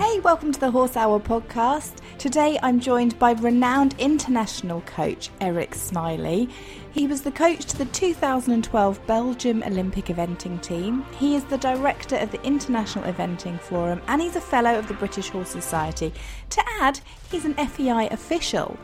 Hey, 0.00 0.18
welcome 0.18 0.50
to 0.50 0.58
the 0.58 0.70
Horse 0.70 0.96
Hour 0.96 1.20
podcast. 1.20 1.96
Today 2.16 2.58
I'm 2.62 2.80
joined 2.80 3.18
by 3.18 3.32
renowned 3.32 3.94
international 3.98 4.80
coach 4.86 5.28
Eric 5.42 5.74
Smiley. 5.74 6.48
He 6.90 7.06
was 7.06 7.20
the 7.20 7.30
coach 7.30 7.66
to 7.66 7.76
the 7.76 7.84
2012 7.84 9.06
Belgium 9.06 9.62
Olympic 9.62 10.06
eventing 10.06 10.62
team. 10.62 11.04
He 11.18 11.36
is 11.36 11.44
the 11.44 11.58
director 11.58 12.16
of 12.16 12.32
the 12.32 12.42
International 12.42 13.04
Eventing 13.12 13.60
Forum 13.60 14.00
and 14.08 14.22
he's 14.22 14.36
a 14.36 14.40
fellow 14.40 14.78
of 14.78 14.88
the 14.88 14.94
British 14.94 15.28
Horse 15.28 15.50
Society. 15.50 16.14
To 16.48 16.64
add, 16.80 16.98
he's 17.30 17.44
an 17.44 17.52
FEI 17.54 18.08
official. 18.08 18.78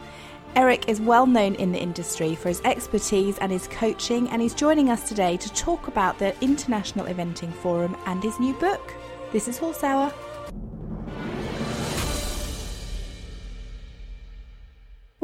Eric 0.54 0.86
is 0.86 1.00
well 1.00 1.24
known 1.24 1.54
in 1.54 1.72
the 1.72 1.80
industry 1.80 2.34
for 2.34 2.48
his 2.48 2.60
expertise 2.66 3.38
and 3.38 3.50
his 3.50 3.68
coaching, 3.68 4.28
and 4.28 4.42
he's 4.42 4.54
joining 4.54 4.90
us 4.90 5.08
today 5.08 5.38
to 5.38 5.52
talk 5.54 5.88
about 5.88 6.18
the 6.18 6.38
International 6.42 7.06
Eventing 7.06 7.54
Forum 7.54 7.96
and 8.04 8.22
his 8.22 8.38
new 8.38 8.52
book. 8.54 8.92
This 9.32 9.48
is 9.48 9.56
Horse 9.56 9.82
Hour. 9.82 10.12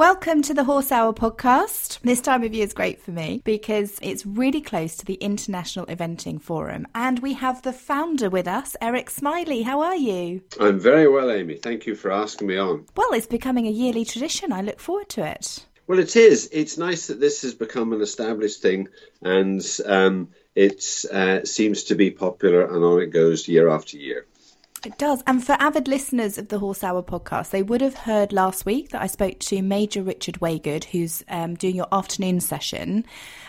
Welcome 0.02 0.42
to 0.42 0.52
the 0.52 0.64
Horse 0.64 0.90
Hour 0.90 1.12
podcast. 1.12 2.00
This 2.00 2.20
time 2.20 2.42
of 2.42 2.52
year 2.52 2.64
is 2.64 2.74
great 2.74 3.00
for 3.00 3.12
me 3.12 3.40
because 3.44 4.00
it's 4.02 4.26
really 4.26 4.60
close 4.60 4.96
to 4.96 5.04
the 5.04 5.14
International 5.14 5.86
Eventing 5.86 6.42
Forum 6.42 6.88
and 6.92 7.20
we 7.20 7.34
have 7.34 7.62
the 7.62 7.72
founder 7.72 8.28
with 8.28 8.48
us, 8.48 8.74
Eric 8.82 9.10
Smiley. 9.10 9.62
How 9.62 9.80
are 9.80 9.94
you? 9.94 10.42
I'm 10.58 10.80
very 10.80 11.08
well, 11.08 11.30
Amy. 11.30 11.54
Thank 11.54 11.86
you 11.86 11.94
for 11.94 12.10
asking 12.10 12.48
me 12.48 12.58
on. 12.58 12.86
Well, 12.96 13.12
it's 13.12 13.28
becoming 13.28 13.68
a 13.68 13.70
yearly 13.70 14.04
tradition. 14.04 14.52
I 14.52 14.62
look 14.62 14.80
forward 14.80 15.08
to 15.10 15.24
it. 15.24 15.66
Well, 15.86 16.00
it 16.00 16.16
is. 16.16 16.48
It's 16.50 16.76
nice 16.76 17.06
that 17.06 17.20
this 17.20 17.42
has 17.42 17.54
become 17.54 17.92
an 17.92 18.00
established 18.00 18.60
thing 18.60 18.88
and 19.20 19.64
um, 19.86 20.30
it 20.56 20.84
uh, 21.12 21.44
seems 21.44 21.84
to 21.84 21.94
be 21.94 22.10
popular 22.10 22.62
and 22.62 22.82
on 22.82 23.02
it 23.02 23.10
goes 23.10 23.46
year 23.46 23.68
after 23.68 23.98
year. 23.98 24.26
It 24.84 24.98
does. 24.98 25.22
And 25.28 25.44
for 25.44 25.52
avid 25.60 25.86
listeners 25.86 26.38
of 26.38 26.48
the 26.48 26.58
Horse 26.58 26.82
Hour 26.82 27.04
podcast, 27.04 27.50
they 27.50 27.62
would 27.62 27.80
have 27.80 27.94
heard 27.94 28.32
last 28.32 28.66
week 28.66 28.88
that 28.88 29.00
I 29.00 29.06
spoke 29.06 29.38
to 29.38 29.62
Major 29.62 30.02
Richard 30.02 30.40
Waygood, 30.40 30.84
who's 30.84 31.22
um, 31.28 31.54
doing 31.54 31.76
your 31.76 31.86
afternoon 31.92 32.40
session. 32.40 33.04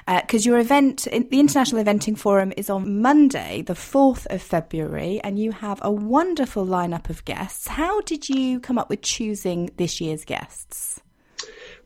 Because 0.06 0.46
uh, 0.46 0.50
your 0.52 0.60
event, 0.60 1.06
the 1.06 1.40
International 1.40 1.84
Eventing 1.84 2.20
Forum, 2.20 2.54
is 2.56 2.70
on 2.70 3.02
Monday, 3.02 3.64
the 3.64 3.74
4th 3.74 4.28
of 4.28 4.44
February, 4.44 5.22
and 5.24 5.40
you 5.40 5.52
have 5.54 5.80
a 5.82 5.90
wonderful 5.90 6.68
lineup 6.68 7.10
of 7.10 7.26
guests. 7.26 7.68
How 7.68 8.02
did 8.02 8.30
you 8.30 8.60
come 8.60 8.78
up 8.78 8.90
with 8.90 9.02
choosing 9.02 9.72
this 9.78 10.00
year's 10.00 10.26
guests? 10.26 11.02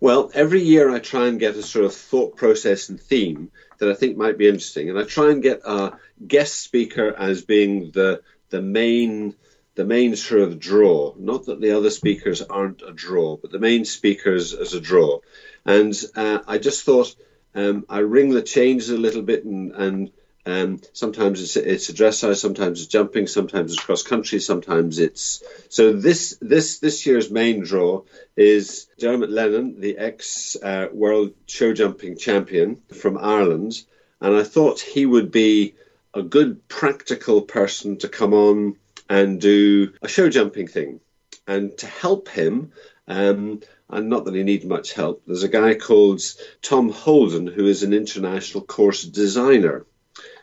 Well, 0.02 0.30
every 0.34 0.62
year 0.62 0.90
I 0.90 1.00
try 1.00 1.28
and 1.28 1.40
get 1.40 1.56
a 1.56 1.63
sort 1.63 1.86
of 1.86 1.96
thought 1.96 2.36
process 2.36 2.90
and 2.90 3.00
theme 3.00 3.50
that 3.78 3.90
I 3.90 3.94
think 3.94 4.18
might 4.18 4.38
be 4.38 4.47
interesting. 4.47 4.90
And 4.90 5.00
I 5.00 5.03
try 5.03 5.31
and 5.31 5.41
get 5.41 5.62
a 5.66 5.94
guest 6.25 6.59
speaker 6.59 7.16
as 7.18 7.44
being 7.44 7.91
the 7.91 8.22
the 8.50 8.62
main 8.62 9.35
the 9.75 9.85
main 9.85 10.16
sort 10.16 10.41
of 10.41 10.59
draw. 10.59 11.13
Not 11.18 11.46
that 11.46 11.62
the 11.62 11.78
other 11.78 11.91
speakers 11.91 12.41
aren't 12.41 12.81
a 12.81 12.91
draw, 12.91 13.38
but 13.38 13.52
the 13.52 13.59
main 13.59 13.85
speakers 13.85 14.53
as 14.53 14.74
a 14.74 14.81
draw. 14.81 15.19
And 15.66 15.94
uh, 16.16 16.40
I 16.47 16.57
just 16.57 16.84
thought 16.84 17.16
um, 17.53 17.86
I 17.88 18.00
ring 18.00 18.31
the 18.31 18.41
changes 18.41 18.90
a 18.90 18.97
little 18.97 19.22
bit, 19.22 19.46
and, 19.46 19.72
and 19.74 20.12
um, 20.47 20.81
sometimes 20.94 21.41
it's 21.41 21.57
it's 21.57 21.90
a 21.90 21.94
dressage, 21.94 22.38
sometimes 22.38 22.80
it's 22.80 22.88
jumping, 22.88 23.28
sometimes 23.28 23.74
it's 23.74 23.84
cross 23.84 24.02
country, 24.02 24.40
sometimes 24.40 24.97
it's 24.97 25.44
so. 25.69 25.94
This 25.94 26.38
this 26.41 26.80
this 26.80 27.06
year's 27.06 27.30
main 27.30 27.63
draw 27.63 28.03
is 28.36 28.88
Dermot 28.97 29.30
Lennon, 29.30 29.81
the 29.81 29.97
ex 29.97 30.56
uh, 30.56 30.88
world 30.91 31.34
show 31.47 31.74
jumping 31.74 32.18
champion 32.18 32.81
from 32.96 33.18
Ireland, 33.18 33.84
and 34.22 34.36
I 34.36 34.44
thought 34.44 34.80
he 34.80 35.06
would 35.06 35.31
be 35.31 35.75
a 36.17 36.23
good 36.23 36.67
practical 36.67 37.41
person 37.41 37.97
to 38.00 38.09
come 38.09 38.33
on 38.33 38.75
and 39.09 39.39
do 39.39 39.94
a 40.01 40.07
show 40.07 40.29
jumping 40.29 40.67
thing. 40.67 41.00
And 41.47 41.78
to 41.78 41.88
help 41.88 42.28
him, 42.28 42.72
um, 43.07 43.61
and 43.89 44.09
not 44.09 44.25
that 44.25 44.35
he 44.35 44.44
needs 44.44 44.66
much 44.66 44.94
help, 44.94 45.23
there's 45.25 45.44
a 45.44 45.50
guy 45.50 45.75
called 45.75 46.22
Tom 46.61 46.89
Holden 46.89 47.47
who 47.47 47.66
is 47.67 47.83
an 47.83 47.94
international 47.94 48.63
course 48.63 49.03
designer. 49.03 49.85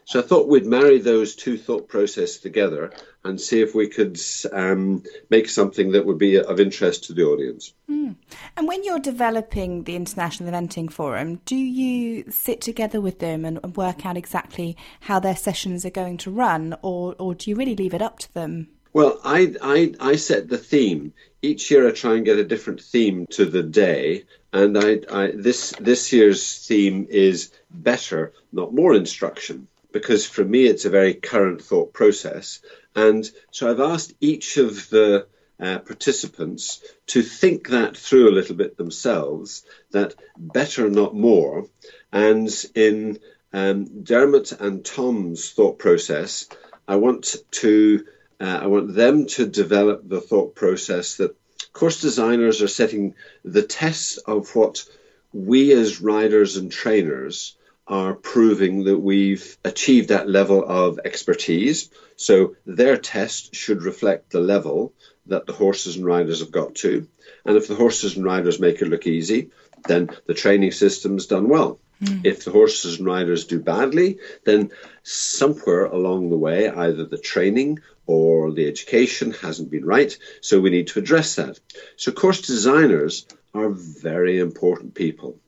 So 0.07 0.21
I 0.21 0.23
thought 0.23 0.49
we'd 0.49 0.67
marry 0.67 0.99
those 0.99 1.35
two 1.35 1.59
thought 1.59 1.89
processes 1.89 2.39
together 2.39 2.93
and 3.25 3.41
see 3.41 3.63
if 3.63 3.75
we 3.75 3.89
could 3.89 4.21
um, 4.53 5.03
make 5.31 5.49
something 5.49 5.93
that 5.93 6.05
would 6.05 6.19
be 6.19 6.39
of 6.39 6.61
interest 6.61 7.05
to 7.05 7.15
the 7.15 7.25
audience. 7.25 7.73
Mm. 7.91 8.17
And 8.57 8.69
when 8.69 8.85
you're 8.85 8.99
developing 8.99 9.85
the 9.85 9.97
International 9.97 10.51
Eventing 10.51 10.93
Forum, 10.93 11.37
do 11.47 11.57
you 11.57 12.31
sit 12.31 12.61
together 12.61 13.01
with 13.01 13.19
them 13.19 13.45
and, 13.45 13.59
and 13.65 13.77
work 13.77 14.05
out 14.05 14.17
exactly 14.17 14.77
how 15.01 15.19
their 15.19 15.37
sessions 15.37 15.85
are 15.85 15.91
going 15.91 16.19
to 16.19 16.31
run, 16.31 16.77
or, 16.83 17.15
or 17.19 17.35
do 17.35 17.51
you 17.51 17.57
really 17.57 17.77
leave 17.77 17.95
it 17.95 18.03
up 18.03 18.19
to 18.21 18.35
them? 18.35 18.69
Well, 18.93 19.19
I, 19.25 19.55
I, 19.61 19.95
I 19.99 20.17
set 20.17 20.49
the 20.49 20.59
theme. 20.59 21.15
Each 21.43 21.71
year 21.71 21.89
I 21.89 21.93
try 21.93 22.15
and 22.15 22.25
get 22.25 22.39
a 22.39 22.45
different 22.45 22.81
theme 22.81 23.27
to 23.31 23.45
the 23.45 23.63
day. 23.63 24.25
And 24.53 24.79
I, 24.79 25.01
I, 25.11 25.33
this, 25.35 25.75
this 25.81 26.13
year's 26.13 26.65
theme 26.65 27.09
is 27.11 27.51
better, 27.71 28.33
not 28.53 28.73
more 28.73 28.95
instruction 28.95 29.67
because 29.95 30.27
for 30.27 30.45
me 30.45 30.67
it's 30.67 30.85
a 30.85 30.91
very 30.91 31.15
current 31.15 31.63
thought 31.63 31.93
process. 31.93 32.61
And 32.97 33.25
so 33.53 33.71
I've 33.71 33.81
asked 33.81 34.13
each 34.21 34.57
of 34.57 34.91
the 34.91 35.29
uh, 35.61 35.79
participants 35.79 36.83
to 37.07 37.23
think 37.23 37.69
that 37.69 37.97
through 37.97 38.29
a 38.29 38.37
little 38.39 38.57
bit 38.57 38.77
themselves, 38.77 39.65
that 39.93 40.17
better, 40.37 40.91
not 40.91 41.15
more. 41.15 41.69
And 42.13 42.51
in 42.75 43.21
um, 43.53 44.03
Dermot 44.03 44.51
and 44.53 44.85
Tom's 44.85 45.51
thought 45.51 45.79
process, 45.79 46.49
I 46.89 46.97
want 46.97 47.37
to 47.63 48.05
uh, 48.41 48.59
I 48.63 48.67
want 48.67 48.95
them 48.95 49.27
to 49.27 49.47
develop 49.47 50.09
the 50.09 50.21
thought 50.21 50.57
process 50.57 51.19
that 51.19 51.37
course 51.75 52.01
designers 52.01 52.63
are 52.63 52.69
setting 52.69 53.15
the 53.45 53.63
test 53.63 54.21
of 54.27 54.55
what 54.57 54.85
we 55.33 55.73
as 55.73 56.01
riders 56.01 56.57
and 56.57 56.73
trainers 56.73 57.57
are 57.87 58.15
proving 58.15 58.85
that 58.85 58.99
we've 58.99 59.59
achieved 59.65 60.09
that 60.09 60.29
level 60.29 60.65
of 60.67 61.01
expertise. 61.05 61.91
So 62.17 62.57
their 62.65 62.97
test 62.97 63.55
should 63.55 63.83
reflect 63.83 64.31
the 64.31 64.41
level 64.41 64.95
that 65.27 65.47
the 65.47 65.53
horses 65.53 65.97
and 65.97 66.05
riders 66.05 66.41
have 66.41 66.51
got 66.51 66.75
to. 66.77 67.07
And 67.45 67.57
if 67.57 67.69
the 67.69 67.75
horses 67.75 68.17
and 68.17 68.25
riders 68.25 68.61
make 68.61 68.81
it 68.81 68.89
look 68.89 69.07
easy, 69.07 69.51
then 69.87 70.11
the 70.27 70.35
training 70.35 70.73
system's 70.73 71.27
done 71.27 71.49
well. 71.49 71.79
Mm. 72.03 72.25
If 72.25 72.45
the 72.45 72.51
horses 72.51 72.99
and 72.99 73.07
riders 73.07 73.45
do 73.45 73.61
badly, 73.61 74.19
then 74.45 74.71
somewhere 75.03 75.85
along 75.85 76.31
the 76.31 76.39
way, 76.39 76.69
either 76.69 77.05
the 77.05 77.19
training 77.19 77.81
or 78.07 78.53
the 78.53 78.67
education 78.67 79.33
hasn't 79.33 79.71
been 79.71 79.85
right. 79.85 80.17
So 80.41 80.61
we 80.61 80.71
need 80.71 80.89
to 80.89 80.99
address 80.99 81.37
that. 81.37 81.59
So 81.97 82.13
course 82.13 82.41
designers 82.41 83.27
are 83.55 83.71
very 83.71 84.39
important 84.39 84.95
people. 84.95 85.39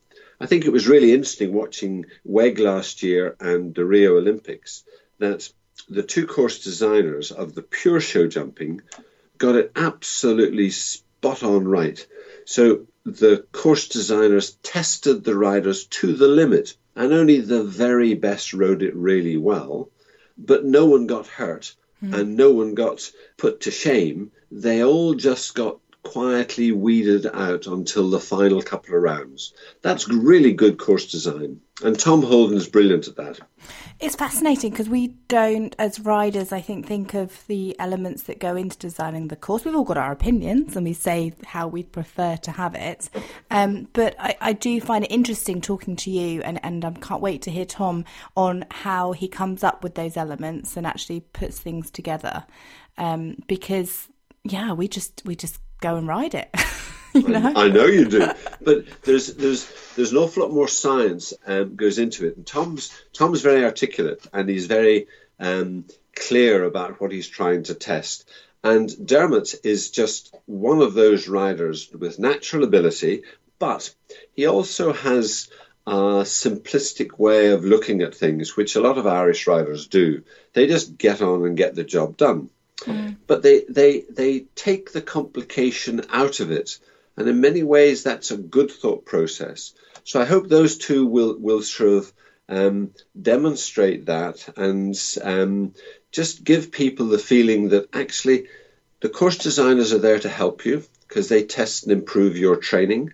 I 0.40 0.46
think 0.46 0.64
it 0.64 0.72
was 0.72 0.86
really 0.86 1.12
interesting 1.12 1.52
watching 1.52 2.06
WEG 2.24 2.58
last 2.58 3.02
year 3.02 3.36
and 3.40 3.74
the 3.74 3.84
Rio 3.84 4.16
Olympics 4.16 4.84
that 5.18 5.50
the 5.88 6.02
two 6.02 6.26
course 6.26 6.62
designers 6.62 7.30
of 7.30 7.54
the 7.54 7.62
pure 7.62 8.00
show 8.00 8.26
jumping 8.26 8.82
got 9.38 9.56
it 9.56 9.72
absolutely 9.76 10.70
spot 10.70 11.42
on 11.42 11.66
right. 11.66 12.06
So 12.44 12.86
the 13.04 13.46
course 13.52 13.88
designers 13.88 14.52
tested 14.62 15.24
the 15.24 15.36
riders 15.36 15.86
to 15.86 16.12
the 16.12 16.28
limit, 16.28 16.76
and 16.94 17.12
only 17.12 17.40
the 17.40 17.62
very 17.62 18.14
best 18.14 18.52
rode 18.52 18.82
it 18.82 18.96
really 18.96 19.36
well. 19.36 19.90
but 20.38 20.64
no 20.64 20.84
one 20.84 21.06
got 21.06 21.26
hurt 21.26 21.74
hmm. 22.00 22.12
and 22.12 22.36
no 22.36 22.50
one 22.50 22.74
got 22.74 23.10
put 23.38 23.62
to 23.62 23.70
shame. 23.70 24.30
They 24.50 24.84
all 24.84 25.14
just 25.14 25.54
got 25.54 25.80
quietly 26.06 26.72
weeded 26.72 27.26
out 27.26 27.66
until 27.66 28.10
the 28.10 28.20
final 28.20 28.62
couple 28.62 28.94
of 28.94 29.02
rounds. 29.02 29.52
That's 29.82 30.08
really 30.08 30.52
good 30.52 30.78
course 30.78 31.10
design. 31.10 31.60
And 31.82 31.98
Tom 31.98 32.22
Holden 32.22 32.56
is 32.56 32.68
brilliant 32.68 33.06
at 33.06 33.16
that. 33.16 33.40
It's 33.98 34.14
fascinating 34.14 34.70
because 34.70 34.88
we 34.88 35.08
don't, 35.28 35.74
as 35.78 36.00
riders, 36.00 36.52
I 36.52 36.60
think, 36.60 36.86
think 36.86 37.12
of 37.12 37.46
the 37.48 37.78
elements 37.78 38.22
that 38.24 38.38
go 38.38 38.56
into 38.56 38.78
designing 38.78 39.28
the 39.28 39.36
course. 39.36 39.64
We've 39.64 39.74
all 39.74 39.84
got 39.84 39.98
our 39.98 40.12
opinions 40.12 40.76
and 40.76 40.86
we 40.86 40.92
say 40.92 41.34
how 41.44 41.66
we'd 41.68 41.92
prefer 41.92 42.36
to 42.36 42.50
have 42.52 42.74
it. 42.74 43.10
Um, 43.50 43.88
but 43.92 44.14
I, 44.18 44.36
I, 44.40 44.52
do 44.52 44.80
find 44.80 45.04
it 45.04 45.10
interesting 45.10 45.60
talking 45.60 45.96
to 45.96 46.10
you, 46.10 46.40
and, 46.42 46.58
and 46.64 46.84
I 46.84 46.90
can't 46.92 47.20
wait 47.20 47.42
to 47.42 47.50
hear 47.50 47.66
Tom 47.66 48.04
on 48.36 48.64
how 48.70 49.12
he 49.12 49.28
comes 49.28 49.64
up 49.64 49.82
with 49.82 49.96
those 49.96 50.16
elements 50.16 50.76
and 50.76 50.86
actually 50.86 51.20
puts 51.20 51.58
things 51.58 51.90
together. 51.90 52.44
Um, 52.96 53.36
because, 53.46 54.08
yeah, 54.44 54.72
we 54.72 54.88
just 54.88 55.22
we 55.26 55.36
just 55.36 55.58
go 55.80 55.96
and 55.96 56.08
ride 56.08 56.34
it. 56.34 56.48
you 57.14 57.28
know? 57.28 57.52
I, 57.54 57.64
I, 57.64 57.68
know 57.68 57.86
you 57.86 58.06
do, 58.06 58.30
but 58.60 58.84
there's 59.02 59.34
there's 59.34 59.70
there's 59.96 60.12
an 60.12 60.18
awful 60.18 60.44
lot 60.44 60.52
more 60.52 60.68
science 60.68 61.32
um, 61.46 61.76
goes 61.76 61.98
into 61.98 62.26
it. 62.26 62.36
And 62.36 62.46
Tom's 62.46 62.92
Tom's 63.12 63.42
very 63.42 63.64
articulate 63.64 64.26
and 64.32 64.48
he's 64.48 64.66
very 64.66 65.06
um, 65.38 65.84
clear 66.14 66.64
about 66.64 67.00
what 67.00 67.12
he's 67.12 67.28
trying 67.28 67.64
to 67.64 67.74
test. 67.74 68.28
And 68.64 69.06
Dermot 69.06 69.54
is 69.64 69.90
just 69.90 70.34
one 70.46 70.82
of 70.82 70.94
those 70.94 71.28
riders 71.28 71.88
with 71.92 72.18
natural 72.18 72.64
ability, 72.64 73.22
but 73.58 73.94
he 74.34 74.46
also 74.46 74.92
has 74.92 75.48
a 75.86 76.24
simplistic 76.24 77.16
way 77.18 77.50
of 77.50 77.64
looking 77.64 78.02
at 78.02 78.14
things, 78.14 78.56
which 78.56 78.74
a 78.74 78.80
lot 78.80 78.98
of 78.98 79.06
Irish 79.06 79.46
riders 79.46 79.86
do. 79.86 80.24
They 80.52 80.66
just 80.66 80.98
get 80.98 81.22
on 81.22 81.44
and 81.44 81.56
get 81.56 81.76
the 81.76 81.84
job 81.84 82.16
done. 82.16 82.50
Mm. 82.80 83.16
But 83.26 83.42
they, 83.42 83.64
they, 83.68 84.00
they 84.00 84.40
take 84.54 84.92
the 84.92 85.02
complication 85.02 86.04
out 86.10 86.40
of 86.40 86.50
it. 86.50 86.78
And 87.16 87.28
in 87.28 87.40
many 87.40 87.62
ways, 87.62 88.02
that's 88.02 88.30
a 88.30 88.36
good 88.36 88.70
thought 88.70 89.04
process. 89.04 89.72
So 90.04 90.20
I 90.20 90.24
hope 90.24 90.48
those 90.48 90.76
two 90.76 91.06
will, 91.06 91.36
will 91.38 91.62
sort 91.62 91.90
of 91.90 92.12
um, 92.48 92.92
demonstrate 93.20 94.06
that 94.06 94.48
and 94.56 94.96
um, 95.22 95.74
just 96.12 96.44
give 96.44 96.70
people 96.70 97.06
the 97.06 97.18
feeling 97.18 97.70
that 97.70 97.88
actually 97.92 98.46
the 99.00 99.08
course 99.08 99.38
designers 99.38 99.92
are 99.92 99.98
there 99.98 100.18
to 100.20 100.28
help 100.28 100.64
you 100.64 100.84
because 101.08 101.28
they 101.28 101.44
test 101.44 101.84
and 101.84 101.92
improve 101.92 102.36
your 102.36 102.56
training. 102.56 103.12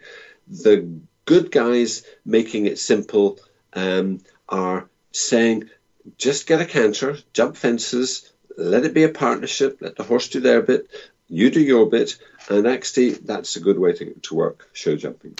The 0.48 1.00
good 1.24 1.50
guys 1.50 2.04
making 2.24 2.66
it 2.66 2.78
simple 2.78 3.38
um, 3.72 4.20
are 4.48 4.88
saying 5.12 5.70
just 6.18 6.46
get 6.46 6.60
a 6.60 6.64
canter, 6.64 7.16
jump 7.32 7.56
fences, 7.56 8.32
let 8.56 8.84
it 8.84 8.94
be 8.94 9.04
a 9.04 9.08
partnership, 9.08 9.78
let 9.80 9.96
the 9.96 10.02
horse 10.02 10.28
do 10.28 10.40
their 10.40 10.62
bit, 10.62 10.88
you 11.28 11.50
do 11.50 11.60
your 11.60 11.88
bit, 11.88 12.18
and 12.48 12.66
actually 12.66 13.10
that's 13.10 13.56
a 13.56 13.60
good 13.60 13.78
way 13.78 13.92
to, 13.92 14.14
to 14.14 14.34
work 14.34 14.68
show 14.72 14.96
jumping. 14.96 15.36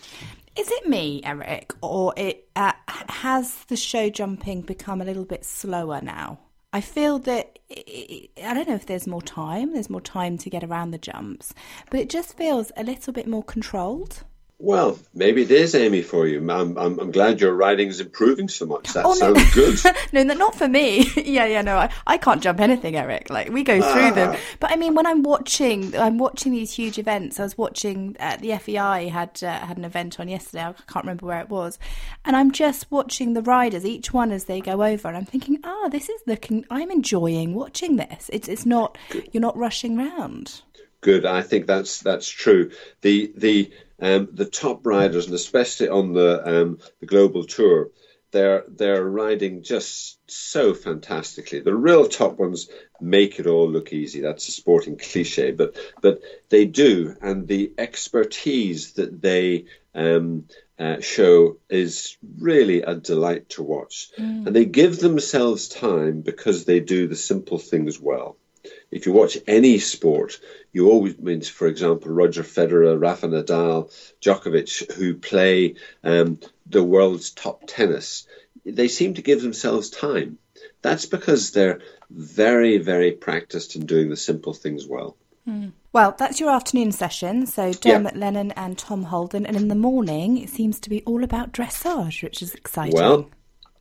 Is 0.57 0.71
it 0.71 0.89
me, 0.89 1.23
Eric, 1.25 1.73
or 1.81 2.13
it 2.17 2.49
uh, 2.57 2.73
has 2.87 3.65
the 3.65 3.77
show 3.77 4.11
jumping 4.11 4.61
become 4.63 5.01
a 5.01 5.05
little 5.05 5.25
bit 5.25 5.45
slower 5.45 6.01
now? 6.03 6.39
I 6.75 6.81
feel 6.81 7.19
that 7.21 7.59
I 7.71 8.55
don't 8.55 8.69
know 8.69 8.75
if 8.75 8.87
there's 8.87 9.07
more 9.07 9.23
time. 9.23 9.75
There's 9.75 9.91
more 9.91 10.01
time 10.01 10.39
to 10.39 10.51
get 10.51 10.65
around 10.65 10.91
the 10.91 10.99
jumps, 10.99 11.55
but 11.91 12.01
it 12.01 12.09
just 12.09 12.37
feels 12.37 12.73
a 12.77 12.83
little 12.83 13.13
bit 13.13 13.27
more 13.27 13.43
controlled. 13.43 14.25
Well, 14.63 14.97
maybe 15.13 15.43
it 15.43 15.51
is 15.51 15.75
Amy 15.75 16.03
for 16.03 16.25
you. 16.25 16.39
I'm, 16.39 16.79
I'm, 16.79 17.01
I'm 17.01 17.11
glad 17.11 17.41
your 17.41 17.53
writing 17.53 17.89
is 17.89 17.99
improving 17.99 18.47
so 18.47 18.65
much. 18.65 18.93
That 18.93 19.05
oh, 19.05 19.13
sounds 19.15 19.57
no. 19.57 19.75
good. 20.13 20.29
no, 20.29 20.35
not 20.35 20.55
for 20.55 20.69
me. 20.69 21.11
yeah, 21.17 21.47
yeah, 21.47 21.63
no, 21.63 21.77
I, 21.77 21.91
I 22.07 22.17
can't 22.17 22.41
jump 22.41 22.61
anything, 22.61 22.95
Eric. 22.95 23.29
Like 23.29 23.51
we 23.51 23.65
go 23.65 23.81
through 23.81 24.11
ah. 24.11 24.11
them. 24.13 24.37
But 24.61 24.71
I 24.71 24.77
mean, 24.77 24.95
when 24.95 25.05
I'm 25.05 25.25
watching, 25.25 25.97
I'm 25.97 26.17
watching 26.17 26.53
these 26.53 26.71
huge 26.73 26.97
events. 26.97 27.41
I 27.41 27.43
was 27.43 27.59
watching 27.59 28.15
uh, 28.21 28.37
the 28.37 28.57
FEI 28.57 29.09
had 29.09 29.43
uh, 29.43 29.67
had 29.67 29.79
an 29.79 29.85
event 29.85 30.21
on 30.21 30.29
yesterday. 30.29 30.63
I 30.63 30.75
can't 30.87 31.07
remember 31.07 31.27
where 31.27 31.41
it 31.41 31.49
was, 31.49 31.81
and 32.25 32.37
I'm 32.37 32.53
just 32.53 32.89
watching 32.89 33.33
the 33.33 33.43
riders, 33.43 33.85
each 33.85 34.13
one 34.13 34.31
as 34.31 34.45
they 34.45 34.61
go 34.61 34.85
over, 34.85 35.09
and 35.09 35.17
I'm 35.17 35.25
thinking, 35.25 35.59
ah, 35.65 35.73
oh, 35.75 35.89
this 35.89 36.09
is 36.09 36.21
looking. 36.25 36.65
I'm 36.71 36.93
enjoying 36.93 37.55
watching 37.55 37.97
this. 37.97 38.31
It's 38.33 38.47
it's 38.47 38.65
not. 38.65 38.97
You're 39.33 39.41
not 39.41 39.57
rushing 39.57 39.97
round. 39.97 40.63
Good. 41.01 41.27
I 41.27 41.43
think 41.43 41.67
that's 41.67 41.99
that's 41.99 42.29
true. 42.29 42.71
The 43.01 43.33
the 43.37 43.73
um, 44.03 44.29
the 44.33 44.45
top 44.45 44.85
riders, 44.85 45.27
and 45.27 45.35
especially 45.35 45.89
on 45.89 46.13
the 46.13 46.63
um, 46.63 46.79
the 47.01 47.07
global 47.07 47.45
tour, 47.45 47.91
they're 48.33 48.65
they're 48.67 49.05
riding 49.05 49.63
just 49.63 50.19
so 50.27 50.75
fantastically. 50.75 51.61
The 51.61 51.75
real 51.75 52.09
top 52.09 52.39
ones 52.39 52.69
make 53.01 53.39
it 53.39 53.47
all 53.47 53.71
look 53.71 53.93
easy. 53.93 54.21
That's 54.21 54.49
a 54.49 54.53
sporting 54.53 54.99
cliche, 54.99 55.53
but 55.53 55.77
but 56.01 56.21
they 56.49 56.65
do, 56.65 57.17
and 57.23 57.47
the 57.47 57.73
expertise 57.79 58.95
that 58.95 59.23
they 59.23 59.67
um, 59.95 60.47
uh, 60.81 61.01
show 61.01 61.59
is 61.71 62.17
really 62.41 62.83
a 62.83 62.97
delight 62.97 63.51
to 63.51 63.63
watch. 63.63 64.11
Mm. 64.19 64.49
And 64.49 64.57
they 64.57 64.65
give 64.65 64.99
themselves 64.99 65.69
time 65.69 66.23
because 66.23 66.65
they 66.65 66.81
do 66.81 67.07
the 67.07 67.17
simple 67.17 67.59
things 67.59 68.01
well. 68.01 68.37
If 68.91 69.07
you 69.07 69.13
watch 69.13 69.39
any 69.47 69.79
sport, 69.79 70.39
you 70.73 70.91
always 70.91 71.19
means, 71.19 71.49
for 71.49 71.67
example, 71.67 72.13
Roger 72.13 72.43
Federer, 72.43 73.01
Rafa 73.01 73.29
Nadal, 73.29 73.91
Djokovic, 74.21 74.93
who 74.93 75.15
play 75.15 75.75
um, 76.05 76.39
the 76.67 76.85
world's 76.85 77.31
top 77.31 77.65
tennis. 77.67 78.27
They 78.65 78.89
seem 78.89 79.15
to 79.15 79.23
give 79.23 79.43
themselves 79.43 79.91
time. 79.91 80.39
That's 80.83 81.07
because 81.07 81.53
they're 81.53 81.81
very, 82.11 82.79
very 82.79 83.13
practiced 83.13 83.77
in 83.77 83.87
doing 83.87 84.11
the 84.11 84.17
simple 84.17 84.53
things 84.53 84.87
well. 84.87 85.17
Mm. 85.49 85.73
Well, 85.93 86.15
that's 86.17 86.41
your 86.41 86.51
afternoon 86.51 86.93
session. 86.93 87.47
So 87.47 87.73
Dermot 87.73 88.15
yeah. 88.15 88.21
Lennon 88.21 88.53
and 88.53 88.79
Tom 88.79 89.05
Holden, 89.05 89.45
and 89.45 89.57
in 89.57 89.69
the 89.69 89.75
morning 89.75 90.39
it 90.39 90.51
seems 90.51 90.79
to 90.81 90.91
be 90.91 91.03
all 91.05 91.25
about 91.25 91.53
dressage, 91.53 92.23
which 92.23 92.43
is 92.43 92.55
exciting. 92.55 92.95
Well, 92.95 93.29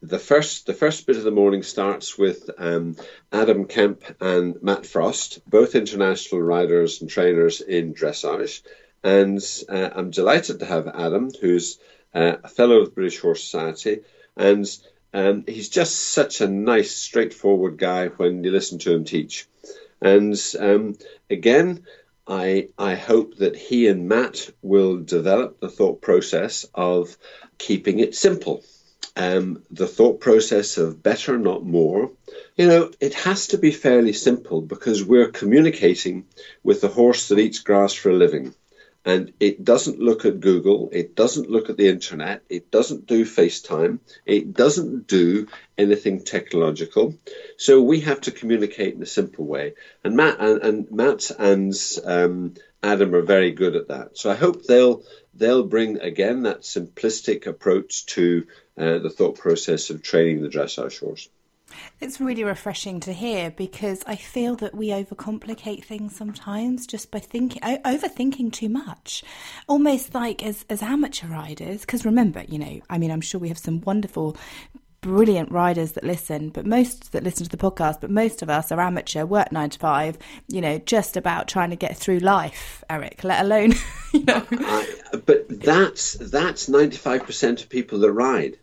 the 0.01 0.19
first 0.19 0.65
the 0.65 0.73
first 0.73 1.05
bit 1.05 1.17
of 1.17 1.23
the 1.23 1.31
morning 1.31 1.61
starts 1.61 2.17
with 2.17 2.49
um, 2.57 2.95
Adam 3.31 3.65
Kemp 3.65 4.03
and 4.19 4.61
Matt 4.61 4.85
Frost, 4.85 5.47
both 5.47 5.75
international 5.75 6.41
riders 6.41 7.01
and 7.01 7.09
trainers 7.09 7.61
in 7.61 7.93
dressage, 7.93 8.61
and 9.03 9.39
uh, 9.69 9.89
I'm 9.93 10.09
delighted 10.09 10.59
to 10.59 10.65
have 10.65 10.87
Adam, 10.87 11.29
who's 11.39 11.77
uh, 12.15 12.37
a 12.43 12.47
fellow 12.47 12.77
of 12.77 12.85
the 12.85 12.95
British 12.95 13.19
Horse 13.19 13.43
Society, 13.43 14.01
and 14.35 14.65
um, 15.13 15.43
he's 15.47 15.69
just 15.69 15.95
such 15.95 16.41
a 16.41 16.47
nice, 16.47 16.95
straightforward 16.95 17.77
guy 17.77 18.07
when 18.07 18.43
you 18.43 18.51
listen 18.51 18.79
to 18.79 18.93
him 18.93 19.05
teach, 19.05 19.47
and 20.01 20.35
um, 20.59 20.97
again. 21.29 21.85
I, 22.27 22.69
I 22.77 22.95
hope 22.95 23.37
that 23.37 23.57
he 23.57 23.87
and 23.87 24.07
Matt 24.07 24.51
will 24.61 24.97
develop 24.97 25.59
the 25.59 25.69
thought 25.69 26.01
process 26.01 26.65
of 26.73 27.17
keeping 27.57 27.99
it 27.99 28.15
simple 28.15 28.63
um, 29.15 29.63
the 29.71 29.87
thought 29.87 30.19
process 30.19 30.77
of 30.77 31.03
better, 31.03 31.37
not 31.37 31.65
more. 31.65 32.11
You 32.55 32.67
know, 32.67 32.91
it 32.99 33.13
has 33.13 33.47
to 33.47 33.57
be 33.57 33.71
fairly 33.71 34.13
simple 34.13 34.61
because 34.61 35.03
we're 35.03 35.29
communicating 35.29 36.25
with 36.63 36.81
the 36.81 36.87
horse 36.87 37.27
that 37.27 37.39
eats 37.39 37.59
grass 37.59 37.93
for 37.93 38.09
a 38.09 38.15
living. 38.15 38.53
And 39.03 39.33
it 39.39 39.65
doesn't 39.65 39.99
look 39.99 40.25
at 40.25 40.39
Google, 40.39 40.89
it 40.91 41.15
doesn't 41.15 41.49
look 41.49 41.71
at 41.71 41.77
the 41.77 41.87
internet, 41.87 42.43
it 42.49 42.69
doesn't 42.69 43.07
do 43.07 43.25
FaceTime, 43.25 43.97
it 44.27 44.53
doesn't 44.53 45.07
do 45.07 45.47
anything 45.75 46.23
technological. 46.23 47.15
So 47.57 47.81
we 47.81 48.01
have 48.01 48.21
to 48.21 48.31
communicate 48.31 48.93
in 48.93 49.01
a 49.01 49.07
simple 49.07 49.45
way. 49.45 49.73
And 50.03 50.15
Matt 50.15 50.39
and, 50.39 50.61
and 50.61 50.91
Matt 50.91 51.31
and 51.31 51.73
um, 52.05 52.53
Adam 52.83 53.15
are 53.15 53.23
very 53.23 53.51
good 53.51 53.75
at 53.75 53.87
that. 53.87 54.19
So 54.19 54.29
I 54.29 54.35
hope 54.35 54.65
they'll 54.65 55.03
they'll 55.33 55.63
bring 55.63 55.99
again 55.99 56.43
that 56.43 56.61
simplistic 56.61 57.47
approach 57.47 58.05
to 58.07 58.45
uh, 58.77 58.99
the 58.99 59.09
thought 59.09 59.37
process 59.37 59.89
of 59.89 60.01
training 60.01 60.41
the 60.41 60.49
dressage 60.49 60.99
horse. 60.99 61.29
It's 61.99 62.19
really 62.19 62.43
refreshing 62.43 62.99
to 63.01 63.13
hear 63.13 63.51
because 63.51 64.03
I 64.05 64.15
feel 64.15 64.55
that 64.57 64.75
we 64.75 64.89
overcomplicate 64.89 65.83
things 65.83 66.15
sometimes 66.15 66.85
just 66.85 67.11
by 67.11 67.19
thinking, 67.19 67.61
overthinking 67.61 68.51
too 68.51 68.69
much. 68.69 69.23
Almost 69.67 70.13
like 70.13 70.43
as, 70.43 70.65
as 70.69 70.81
amateur 70.81 71.27
riders, 71.27 71.81
because 71.81 72.05
remember, 72.05 72.43
you 72.47 72.59
know, 72.59 72.81
I 72.89 72.97
mean, 72.97 73.11
I'm 73.11 73.21
sure 73.21 73.39
we 73.39 73.49
have 73.49 73.57
some 73.57 73.81
wonderful 73.81 74.35
brilliant 75.01 75.51
riders 75.51 75.93
that 75.93 76.03
listen, 76.03 76.49
but 76.49 76.65
most 76.65 77.11
that 77.11 77.23
listen 77.23 77.43
to 77.43 77.49
the 77.49 77.57
podcast, 77.57 77.99
but 77.99 78.09
most 78.09 78.41
of 78.41 78.49
us 78.49 78.71
are 78.71 78.79
amateur, 78.79 79.25
work 79.25 79.51
nine 79.51 79.69
to 79.71 79.79
five, 79.79 80.17
you 80.47 80.61
know, 80.61 80.77
just 80.77 81.17
about 81.17 81.47
trying 81.47 81.71
to 81.71 81.75
get 81.75 81.97
through 81.97 82.19
life, 82.19 82.83
Eric, 82.89 83.23
let 83.23 83.43
alone, 83.43 83.73
you 84.13 84.23
know. 84.23 84.45
I, 84.51 84.87
but 85.25 85.47
that's, 85.49 86.13
that's 86.13 86.69
95% 86.69 87.63
of 87.63 87.69
people 87.69 87.99
that 87.99 88.11
ride. 88.11 88.57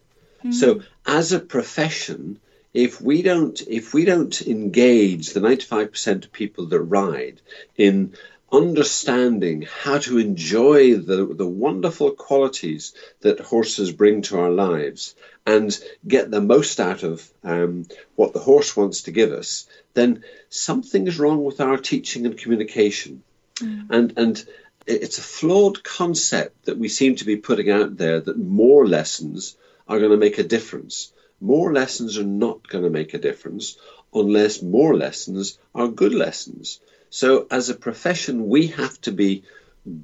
Mm. 0.45 0.55
So 0.55 0.83
as 1.05 1.33
a 1.33 1.41
profession, 1.41 2.39
if 2.75 3.01
we 3.01 3.23
don't 3.23 3.61
if 3.67 3.95
we 3.95 4.05
don't 4.05 4.43
engage 4.43 5.31
the 5.31 5.41
95% 5.41 6.27
of 6.27 6.33
people 6.33 6.67
that 6.67 6.81
ride 6.81 7.41
in 7.77 8.13
understanding 8.51 9.63
how 9.83 9.99
to 9.99 10.19
enjoy 10.19 10.97
the, 10.97 11.27
the 11.27 11.47
wonderful 11.47 12.13
qualities 12.13 12.95
that 13.21 13.41
horses 13.41 13.93
bring 13.93 14.23
to 14.23 14.39
our 14.39 14.51
lives 14.51 15.15
and 15.47 15.79
get 16.07 16.31
the 16.31 16.41
most 16.41 16.81
out 16.81 17.03
of 17.03 17.29
um, 17.45 17.87
what 18.17 18.33
the 18.33 18.39
horse 18.39 18.77
wants 18.77 19.03
to 19.03 19.11
give 19.11 19.33
us, 19.33 19.67
then 19.95 20.25
something 20.49 21.07
is 21.07 21.19
wrong 21.19 21.45
with 21.45 21.61
our 21.61 21.77
teaching 21.77 22.27
and 22.27 22.39
communication. 22.39 23.23
Mm. 23.57 23.87
And, 23.91 24.19
and 24.19 24.45
it's 24.87 25.19
a 25.19 25.23
flawed 25.23 25.83
concept 25.83 26.65
that 26.65 26.79
we 26.79 26.89
seem 26.89 27.17
to 27.17 27.27
be 27.27 27.37
putting 27.37 27.71
out 27.71 27.97
there 27.97 28.21
that 28.21 28.39
more 28.39 28.87
lessons 28.87 29.57
are 29.87 29.99
going 29.99 30.11
to 30.11 30.17
make 30.17 30.39
a 30.39 30.43
difference. 30.43 31.13
More 31.41 31.73
lessons 31.73 32.19
are 32.19 32.25
not 32.25 32.67
going 32.67 32.85
to 32.85 32.91
make 32.91 33.15
a 33.15 33.19
difference 33.19 33.77
unless 34.15 34.63
more 34.63 34.97
lessons 34.97 35.59
are 35.75 35.89
good 35.89 36.15
lessons. 36.15 36.81
So, 37.11 37.47
as 37.51 37.71
a 37.71 37.75
profession, 37.75 38.49
we 38.49 38.69
have 38.69 39.01
to 39.03 39.13
be 39.13 39.45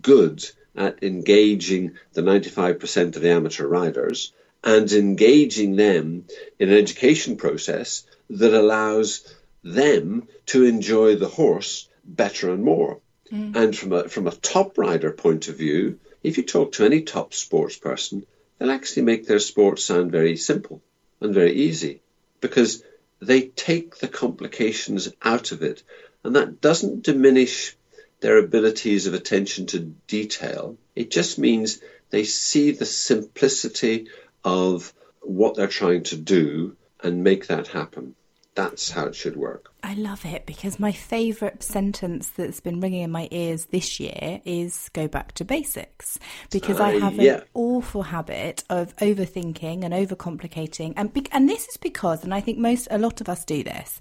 good 0.02 0.44
at 0.76 1.02
engaging 1.02 1.92
the 2.12 2.23
95% 2.23 3.16
of 3.16 3.23
the 3.23 3.30
amateur 3.30 3.66
riders 3.66 4.32
and 4.62 4.90
engaging 4.90 5.76
them 5.76 6.25
in 6.58 6.70
an 6.70 6.76
education 6.76 7.37
process 7.37 8.04
that 8.30 8.54
allows 8.54 9.34
them 9.62 10.26
to 10.46 10.64
enjoy 10.64 11.16
the 11.16 11.28
horse 11.28 11.88
better 12.04 12.52
and 12.52 12.64
more. 12.64 13.00
Mm. 13.30 13.56
And 13.56 13.76
from 13.76 13.92
a, 13.92 14.08
from 14.08 14.26
a 14.26 14.32
top 14.32 14.78
rider 14.78 15.12
point 15.12 15.49
of 15.49 15.56
view, 15.56 16.00
if 16.23 16.38
you 16.38 16.42
talk 16.42 16.73
to 16.73 16.84
any 16.84 17.02
top 17.02 17.34
sports 17.34 17.76
person, 17.76 18.26
they'll 18.58 18.70
actually 18.70 19.02
make 19.02 19.26
their 19.26 19.38
sport 19.38 19.78
sound 19.78 20.11
very 20.11 20.37
simple 20.37 20.82
and 21.20 21.34
very 21.34 21.52
easy 21.52 22.00
because 22.40 22.82
they 23.20 23.42
take 23.42 23.99
the 23.99 24.08
complications 24.08 25.11
out 25.23 25.52
of 25.52 25.62
it 25.62 25.82
and 26.25 26.37
that 26.37 26.61
doesn't 26.61 27.02
diminish 27.02 27.76
their 28.21 28.38
abilities 28.38 29.07
of 29.07 29.14
attention 29.14 29.66
to 29.66 29.81
detail. 30.07 30.76
It 30.97 31.11
just 31.11 31.38
means 31.38 31.81
they 32.11 32.25
see 32.25 32.71
the 32.71 32.87
simplicity 32.87 34.09
of 34.45 34.93
what 35.21 35.54
they're 35.54 35.66
trying 35.66 36.04
to 36.04 36.16
do 36.16 36.76
and 37.02 37.23
make 37.23 37.49
that 37.49 37.69
happen. 37.69 38.14
That's 38.54 38.90
how 38.90 39.07
it 39.07 39.16
should 39.16 39.37
work. 39.37 39.73
I 39.83 39.95
love 39.95 40.25
it 40.25 40.47
because 40.47 40.78
my 40.78 40.93
favourite 40.93 41.62
sentence 41.62 42.28
that's 42.28 42.61
been 42.61 42.81
ringing 42.81 43.02
in 43.02 43.11
my 43.11 43.26
ears 43.33 43.66
this 43.66 43.99
year 43.99 44.40
is 44.45 44.88
go 44.93 45.09
back 45.09 45.33
to 45.33 45.45
basics. 45.45 46.19
Because 46.50 46.78
uh, 46.78 46.85
I 46.85 46.90
have 47.00 47.16
yeah. 47.16 47.38
an 47.38 47.43
awful 47.52 48.04
habit 48.04 48.62
of 48.71 48.95
overthinking 48.97 49.85
and 49.85 49.93
overcomplicating. 49.93 50.95
And, 50.97 51.12
be- 51.12 51.26
and 51.33 51.49
this 51.49 51.66
is 51.66 51.76
because, 51.76 52.23
and 52.23 52.33
I 52.33 52.40
think 52.40 52.59
most, 52.59 52.87
a 52.93 52.99
lot 52.99 53.21
of 53.21 53.28
us 53.28 53.45
do 53.45 53.64
this, 53.64 53.99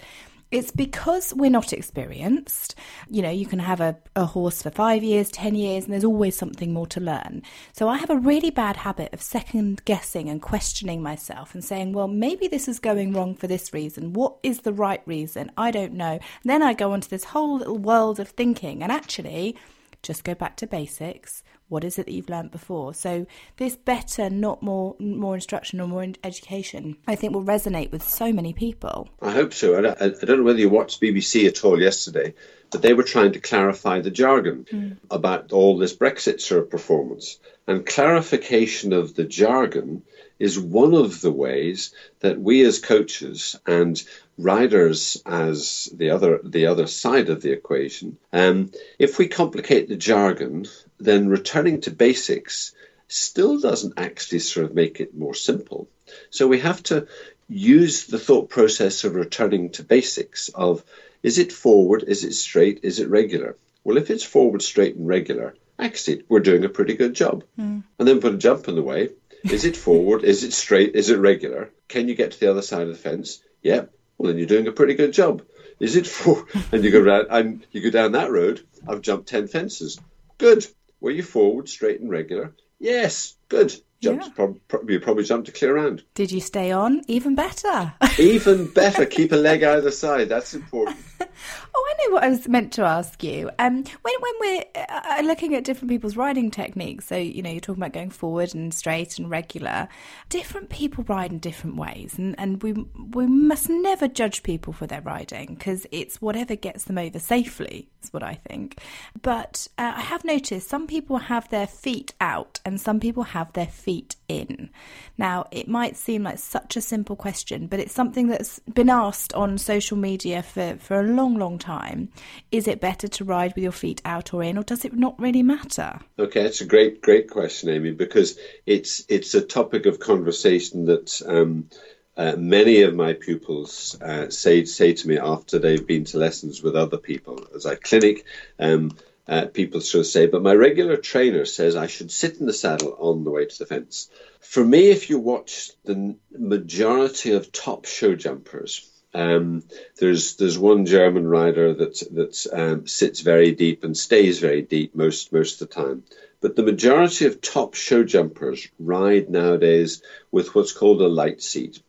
it's 0.53 0.71
because 0.71 1.33
we're 1.33 1.49
not 1.49 1.73
experienced. 1.73 2.75
You 3.09 3.23
know, 3.23 3.31
you 3.31 3.47
can 3.47 3.57
have 3.57 3.81
a, 3.81 3.97
a 4.15 4.25
horse 4.25 4.61
for 4.61 4.69
five 4.69 5.03
years, 5.03 5.31
10 5.31 5.55
years, 5.55 5.85
and 5.85 5.93
there's 5.93 6.03
always 6.03 6.35
something 6.35 6.71
more 6.71 6.85
to 6.87 6.99
learn. 6.99 7.41
So 7.71 7.89
I 7.89 7.97
have 7.97 8.11
a 8.11 8.17
really 8.17 8.51
bad 8.51 8.77
habit 8.77 9.11
of 9.13 9.21
second 9.21 9.83
guessing 9.85 10.29
and 10.29 10.41
questioning 10.41 11.01
myself 11.01 11.55
and 11.55 11.65
saying, 11.65 11.93
well, 11.93 12.07
maybe 12.07 12.47
this 12.47 12.67
is 12.67 12.79
going 12.79 13.13
wrong 13.13 13.33
for 13.33 13.47
this 13.47 13.73
reason. 13.73 14.13
What 14.13 14.35
is 14.43 14.59
the 14.59 14.73
right 14.73 15.01
reason? 15.07 15.51
I 15.57 15.71
don't 15.71 15.93
know. 15.93 16.13
And 16.13 16.21
then 16.45 16.61
I 16.61 16.73
go 16.73 16.93
into 16.93 17.09
this 17.09 17.23
whole 17.23 17.57
little 17.57 17.79
world 17.79 18.19
of 18.19 18.29
thinking, 18.29 18.83
and 18.83 18.91
actually, 18.91 19.57
just 20.03 20.23
go 20.23 20.35
back 20.35 20.55
to 20.57 20.67
basics 20.67 21.43
what 21.73 21.83
is 21.83 21.97
it 21.97 22.05
that 22.05 22.11
you've 22.11 22.29
learnt 22.29 22.51
before? 22.51 22.93
So 22.93 23.25
this 23.57 23.75
better, 23.75 24.29
not 24.29 24.61
more, 24.61 24.95
more 24.99 25.33
instruction 25.33 25.81
or 25.81 25.87
more 25.87 26.05
education, 26.23 26.97
I 27.07 27.15
think 27.15 27.33
will 27.33 27.43
resonate 27.43 27.91
with 27.91 28.07
so 28.07 28.31
many 28.31 28.53
people. 28.53 29.09
I 29.19 29.31
hope 29.31 29.53
so. 29.55 29.79
I, 29.79 30.09
don't 30.09 30.37
know 30.37 30.43
whether 30.43 30.59
you 30.59 30.69
watched 30.69 31.01
BBC 31.01 31.47
at 31.47 31.65
all 31.65 31.81
yesterday, 31.81 32.35
but 32.71 32.83
they 32.83 32.93
were 32.93 33.01
trying 33.01 33.31
to 33.31 33.39
clarify 33.39 34.01
the 34.01 34.11
jargon 34.11 34.67
mm. 34.71 34.97
about 35.09 35.51
all 35.51 35.79
this 35.79 35.95
Brexit 35.95 36.41
sort 36.41 36.61
of 36.61 36.69
performance. 36.69 37.39
And 37.65 37.83
clarification 37.83 38.93
of 38.93 39.15
the 39.15 39.23
jargon 39.23 40.03
is 40.37 40.59
one 40.59 40.93
of 40.93 41.21
the 41.21 41.31
ways 41.31 41.91
that 42.19 42.39
we 42.39 42.61
as 42.61 42.77
coaches 42.77 43.55
and 43.65 44.03
riders 44.37 45.21
as 45.25 45.89
the 45.93 46.09
other 46.09 46.39
the 46.43 46.67
other 46.67 46.87
side 46.87 47.29
of 47.29 47.41
the 47.41 47.51
equation. 47.51 48.17
Um, 48.31 48.71
if 48.97 49.17
we 49.17 49.27
complicate 49.27 49.87
the 49.87 49.95
jargon, 49.95 50.65
then 50.99 51.29
returning 51.29 51.81
to 51.81 51.91
basics 51.91 52.73
still 53.07 53.59
doesn't 53.59 53.93
actually 53.97 54.39
sort 54.39 54.65
of 54.65 54.73
make 54.73 54.99
it 54.99 55.15
more 55.15 55.35
simple. 55.35 55.87
So 56.29 56.47
we 56.47 56.59
have 56.59 56.81
to 56.83 57.07
use 57.47 58.05
the 58.05 58.19
thought 58.19 58.49
process 58.49 59.03
of 59.03 59.15
returning 59.15 59.69
to 59.71 59.83
basics 59.83 60.49
of 60.49 60.83
is 61.21 61.37
it 61.37 61.51
forward, 61.51 62.03
is 62.03 62.23
it 62.23 62.33
straight, 62.33 62.79
is 62.83 62.99
it 62.99 63.09
regular? 63.09 63.55
Well, 63.83 63.97
if 63.97 64.09
it's 64.09 64.23
forward, 64.23 64.61
straight, 64.61 64.95
and 64.95 65.07
regular, 65.07 65.55
actually, 65.77 66.23
we're 66.27 66.39
doing 66.39 66.65
a 66.65 66.69
pretty 66.69 66.95
good 66.95 67.13
job. 67.13 67.43
Mm. 67.59 67.83
And 67.99 68.07
then 68.07 68.21
put 68.21 68.33
a 68.33 68.37
jump 68.37 68.67
in 68.67 68.75
the 68.75 68.81
way. 68.81 69.09
Is 69.43 69.65
it 69.65 69.75
forward? 69.75 70.23
is 70.23 70.43
it 70.43 70.53
straight? 70.53 70.95
Is 70.95 71.09
it 71.09 71.17
regular? 71.17 71.69
Can 71.89 72.07
you 72.07 72.15
get 72.15 72.31
to 72.31 72.39
the 72.39 72.49
other 72.49 72.61
side 72.61 72.83
of 72.83 72.87
the 72.89 72.95
fence? 72.95 73.41
Yeah. 73.61 73.85
Well, 74.23 74.31
then 74.31 74.37
you're 74.37 74.47
doing 74.47 74.67
a 74.67 74.71
pretty 74.71 74.93
good 74.93 75.11
job. 75.11 75.43
Is 75.81 75.97
it 75.97 76.07
for? 76.07 76.45
And 76.71 76.81
you 76.81 76.91
go 76.91 77.01
round, 77.01 77.27
and 77.29 77.67
you 77.73 77.81
go 77.81 77.89
down 77.89 78.13
that 78.13 78.31
road. 78.31 78.65
I've 78.87 79.01
jumped 79.01 79.27
ten 79.27 79.47
fences. 79.47 79.99
Good. 80.37 80.65
Were 81.01 81.11
you 81.11 81.23
forward, 81.23 81.67
straight, 81.67 81.99
and 81.99 82.09
regular? 82.09 82.55
Yes. 82.79 83.35
Good. 83.49 83.75
Jumped, 84.03 84.25
yeah. 84.37 84.47
prob- 84.67 84.89
you 84.89 84.99
probably 84.99 85.23
jumped 85.23 85.45
to 85.47 85.51
clear 85.53 85.75
round. 85.75 86.03
Did 86.13 86.31
you 86.31 86.41
stay 86.41 86.71
on? 86.71 87.01
Even 87.07 87.35
better. 87.35 87.93
Even 88.19 88.67
better. 88.73 89.05
Keep 89.05 89.31
a 89.31 89.37
leg 89.37 89.63
either 89.63 89.91
side. 89.91 90.27
That's 90.27 90.53
important. 90.53 90.97
oh, 91.21 91.93
I 91.93 92.07
know 92.07 92.13
what 92.13 92.23
I 92.23 92.29
was 92.29 92.47
meant 92.47 92.73
to 92.73 92.83
ask 92.83 93.23
you. 93.23 93.49
Um, 93.59 93.83
when 94.01 94.13
when 94.19 94.33
we're 94.39 94.63
uh, 94.75 95.21
looking 95.23 95.55
at 95.55 95.63
different 95.63 95.89
people's 95.89 96.17
riding 96.17 96.51
techniques, 96.51 97.05
so 97.05 97.15
you 97.15 97.41
know 97.41 97.49
you're 97.49 97.61
talking 97.61 97.81
about 97.81 97.93
going 97.93 98.09
forward 98.09 98.53
and 98.53 98.73
straight 98.73 99.17
and 99.17 99.29
regular. 99.29 99.87
Different 100.29 100.69
people 100.69 101.03
ride 101.05 101.31
in 101.31 101.39
different 101.39 101.77
ways, 101.77 102.15
and 102.17 102.35
and 102.37 102.61
we 102.61 102.73
we 102.73 103.25
must 103.25 103.69
never 103.69 104.07
judge 104.07 104.43
people 104.43 104.73
for 104.73 104.85
their 104.85 105.01
riding 105.01 105.55
because 105.55 105.87
it's 105.91 106.21
whatever 106.21 106.55
gets 106.55 106.85
them 106.85 106.97
over 106.97 107.19
safely. 107.19 107.89
Is 108.03 108.11
what 108.11 108.23
I 108.23 108.35
think. 108.35 108.79
But 109.21 109.67
uh, 109.77 109.93
I 109.95 110.01
have 110.01 110.25
noticed 110.25 110.67
some 110.67 110.87
people 110.87 111.17
have 111.17 111.49
their 111.49 111.67
feet 111.67 112.13
out, 112.19 112.59
and 112.65 112.81
some 112.81 112.99
people 112.99 113.23
have 113.23 113.53
their 113.53 113.67
feet 113.67 113.92
in. 114.27 114.69
Now, 115.17 115.45
it 115.51 115.67
might 115.67 115.95
seem 115.95 116.23
like 116.23 116.39
such 116.39 116.75
a 116.75 116.81
simple 116.81 117.15
question, 117.15 117.67
but 117.67 117.79
it's 117.79 117.93
something 117.93 118.27
that's 118.27 118.59
been 118.59 118.89
asked 118.89 119.33
on 119.33 119.57
social 119.57 119.97
media 119.97 120.41
for, 120.41 120.77
for 120.79 120.99
a 120.99 121.03
long, 121.03 121.37
long 121.37 121.57
time. 121.57 122.09
Is 122.51 122.67
it 122.67 122.81
better 122.81 123.07
to 123.07 123.23
ride 123.23 123.53
with 123.55 123.63
your 123.63 123.71
feet 123.71 124.01
out 124.05 124.33
or 124.33 124.43
in, 124.43 124.57
or 124.57 124.63
does 124.63 124.85
it 124.85 124.93
not 124.93 125.19
really 125.19 125.43
matter? 125.43 125.99
Okay, 126.17 126.45
it's 126.45 126.61
a 126.61 126.65
great, 126.65 127.01
great 127.01 127.29
question, 127.29 127.69
Amy, 127.69 127.91
because 127.91 128.37
it's 128.65 129.03
it's 129.07 129.35
a 129.35 129.41
topic 129.41 129.85
of 129.85 129.99
conversation 129.99 130.85
that 130.85 131.21
um, 131.27 131.69
uh, 132.15 132.35
many 132.37 132.81
of 132.81 132.93
my 132.93 133.13
pupils 133.13 133.99
uh, 134.01 134.29
say 134.29 134.65
say 134.65 134.93
to 134.93 135.07
me 135.07 135.17
after 135.17 135.59
they've 135.59 135.87
been 135.87 136.05
to 136.05 136.17
lessons 136.17 136.61
with 136.61 136.75
other 136.75 136.97
people 136.97 137.47
as 137.55 137.65
I 137.65 137.75
clinic. 137.75 138.25
Um, 138.59 138.91
uh, 139.27 139.45
people 139.45 139.79
should 139.79 140.05
say, 140.05 140.27
but 140.27 140.43
my 140.43 140.53
regular 140.53 140.97
trainer 140.97 141.45
says 141.45 141.75
I 141.75 141.87
should 141.87 142.11
sit 142.11 142.37
in 142.37 142.45
the 142.45 142.53
saddle 142.53 142.95
on 142.99 143.23
the 143.23 143.31
way 143.31 143.45
to 143.45 143.59
the 143.59 143.65
fence. 143.65 144.09
For 144.41 144.63
me, 144.63 144.89
if 144.89 145.09
you 145.09 145.19
watch 145.19 145.71
the 145.85 146.15
majority 146.31 147.31
of 147.31 147.51
top 147.51 147.85
show 147.85 148.15
jumpers, 148.15 148.89
um, 149.13 149.63
there's 149.99 150.35
there's 150.35 150.57
one 150.57 150.85
German 150.85 151.27
rider 151.27 151.73
that 151.73 151.99
that 152.11 152.47
um, 152.51 152.87
sits 152.87 153.21
very 153.21 153.51
deep 153.51 153.83
and 153.83 153.95
stays 153.95 154.39
very 154.39 154.61
deep 154.61 154.95
most 154.95 155.31
most 155.31 155.61
of 155.61 155.69
the 155.69 155.75
time. 155.75 156.03
But 156.41 156.55
the 156.57 156.63
majority 156.63 157.25
of 157.25 157.39
top 157.39 157.75
show 157.75 158.03
jumpers 158.03 158.67
ride 158.77 159.29
nowadays 159.29 160.01
with 160.31 160.53
what's 160.53 160.73
called 160.73 161.01
a 161.01 161.07
light 161.07 161.41
seat. 161.41 161.81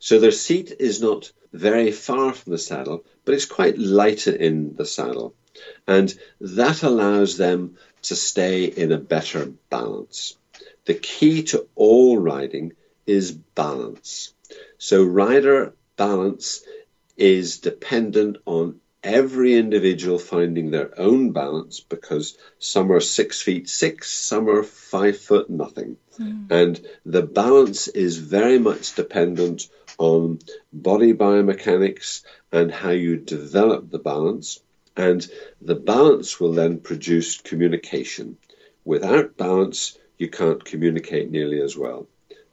So 0.00 0.18
their 0.18 0.32
seat 0.32 0.72
is 0.80 1.00
not 1.00 1.30
very 1.52 1.92
far 1.92 2.32
from 2.32 2.52
the 2.52 2.58
saddle, 2.58 3.04
but 3.24 3.34
it's 3.34 3.44
quite 3.44 3.78
light 3.78 4.26
in 4.26 4.74
the 4.74 4.86
saddle. 4.86 5.34
And 5.86 6.14
that 6.40 6.82
allows 6.82 7.36
them 7.36 7.76
to 8.02 8.16
stay 8.16 8.64
in 8.64 8.92
a 8.92 8.98
better 8.98 9.52
balance. 9.68 10.36
The 10.84 10.94
key 10.94 11.42
to 11.44 11.66
all 11.74 12.18
riding 12.18 12.72
is 13.06 13.32
balance. 13.32 14.32
So, 14.78 15.04
rider 15.04 15.74
balance 15.96 16.62
is 17.16 17.58
dependent 17.58 18.38
on 18.46 18.80
every 19.02 19.54
individual 19.54 20.18
finding 20.18 20.70
their 20.70 20.98
own 20.98 21.32
balance 21.32 21.80
because 21.80 22.36
some 22.58 22.92
are 22.92 23.00
six 23.00 23.40
feet 23.40 23.68
six, 23.68 24.10
some 24.10 24.48
are 24.48 24.62
five 24.62 25.18
foot 25.18 25.48
nothing. 25.48 25.96
Mm. 26.18 26.50
And 26.50 26.86
the 27.06 27.22
balance 27.22 27.88
is 27.88 28.18
very 28.18 28.58
much 28.58 28.94
dependent 28.94 29.68
on 29.98 30.38
body 30.72 31.12
biomechanics 31.12 32.22
and 32.52 32.70
how 32.72 32.90
you 32.90 33.16
develop 33.16 33.90
the 33.90 33.98
balance. 33.98 34.60
And 35.00 35.26
the 35.62 35.76
balance 35.76 36.38
will 36.38 36.52
then 36.52 36.80
produce 36.80 37.40
communication. 37.40 38.36
Without 38.84 39.38
balance, 39.38 39.96
you 40.18 40.28
can't 40.28 40.62
communicate 40.62 41.30
nearly 41.30 41.62
as 41.62 41.74
well. 41.74 42.06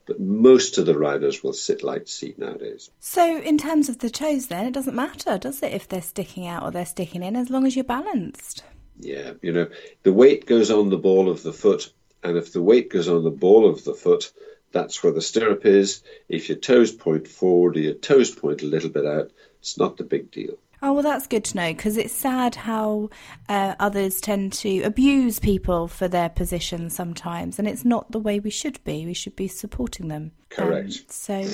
But 0.05 0.21
most 0.21 0.77
of 0.77 0.85
the 0.85 0.97
riders 0.97 1.43
will 1.43 1.51
sit 1.51 1.83
light 1.83 2.07
seat 2.07 2.39
nowadays. 2.39 2.89
So, 3.01 3.41
in 3.41 3.57
terms 3.57 3.89
of 3.89 3.99
the 3.99 4.09
toes, 4.09 4.47
then, 4.47 4.65
it 4.65 4.73
doesn't 4.73 4.95
matter, 4.95 5.37
does 5.37 5.61
it, 5.61 5.73
if 5.73 5.89
they're 5.89 6.01
sticking 6.01 6.47
out 6.47 6.63
or 6.63 6.71
they're 6.71 6.85
sticking 6.85 7.21
in, 7.21 7.35
as 7.35 7.49
long 7.49 7.67
as 7.67 7.75
you're 7.75 7.83
balanced? 7.83 8.63
Yeah, 8.97 9.33
you 9.41 9.51
know, 9.51 9.67
the 10.03 10.13
weight 10.13 10.45
goes 10.45 10.71
on 10.71 10.89
the 10.89 10.97
ball 10.97 11.29
of 11.29 11.43
the 11.43 11.51
foot, 11.51 11.91
and 12.23 12.37
if 12.37 12.53
the 12.53 12.61
weight 12.61 12.89
goes 12.89 13.09
on 13.09 13.25
the 13.25 13.29
ball 13.29 13.69
of 13.69 13.83
the 13.83 13.93
foot, 13.93 14.31
that's 14.71 15.03
where 15.03 15.11
the 15.11 15.21
stirrup 15.21 15.65
is. 15.65 16.01
If 16.29 16.47
your 16.47 16.59
toes 16.59 16.93
point 16.93 17.27
forward 17.27 17.75
or 17.75 17.81
your 17.81 17.93
toes 17.93 18.31
point 18.31 18.61
a 18.61 18.67
little 18.67 18.89
bit 18.89 19.05
out, 19.05 19.31
it's 19.59 19.77
not 19.77 19.97
the 19.97 20.05
big 20.05 20.31
deal. 20.31 20.57
Oh, 20.81 20.93
well, 20.93 21.03
that's 21.03 21.27
good 21.27 21.43
to 21.45 21.57
know 21.57 21.73
because 21.73 21.97
it's 21.97 22.13
sad 22.13 22.55
how 22.55 23.09
uh, 23.49 23.73
others 23.79 24.21
tend 24.21 24.53
to 24.53 24.83
abuse 24.83 25.39
people 25.39 25.87
for 25.87 26.07
their 26.07 26.29
position 26.29 26.89
sometimes, 26.89 27.57
and 27.57 27.67
it's 27.67 27.83
not 27.83 28.11
the 28.11 28.19
way 28.19 28.39
we 28.39 28.51
should 28.51 28.83
be. 28.83 29.05
We 29.05 29.13
should 29.13 29.35
be 29.35 29.47
supporting 29.47 30.07
them. 30.07 30.33
Correct. 30.49 30.87
Um, 30.87 31.05
so. 31.09 31.49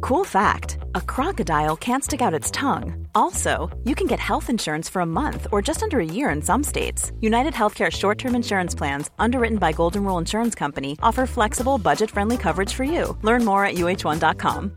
Cool 0.00 0.24
fact 0.24 0.78
a 0.94 1.00
crocodile 1.00 1.76
can't 1.76 2.04
stick 2.04 2.20
out 2.20 2.34
its 2.34 2.50
tongue. 2.50 3.06
Also, 3.14 3.70
you 3.84 3.94
can 3.94 4.06
get 4.06 4.20
health 4.20 4.50
insurance 4.50 4.88
for 4.88 5.00
a 5.00 5.06
month 5.06 5.46
or 5.52 5.62
just 5.62 5.82
under 5.82 6.00
a 6.00 6.04
year 6.04 6.28
in 6.28 6.42
some 6.42 6.62
states. 6.62 7.12
United 7.20 7.54
Healthcare 7.54 7.90
short 7.90 8.18
term 8.18 8.34
insurance 8.34 8.74
plans, 8.74 9.10
underwritten 9.18 9.58
by 9.58 9.72
Golden 9.72 10.04
Rule 10.04 10.18
Insurance 10.18 10.54
Company, 10.54 10.98
offer 11.02 11.26
flexible, 11.26 11.78
budget 11.78 12.10
friendly 12.10 12.36
coverage 12.36 12.74
for 12.74 12.84
you. 12.84 13.16
Learn 13.22 13.44
more 13.44 13.64
at 13.64 13.76
uh1.com. 13.76 14.76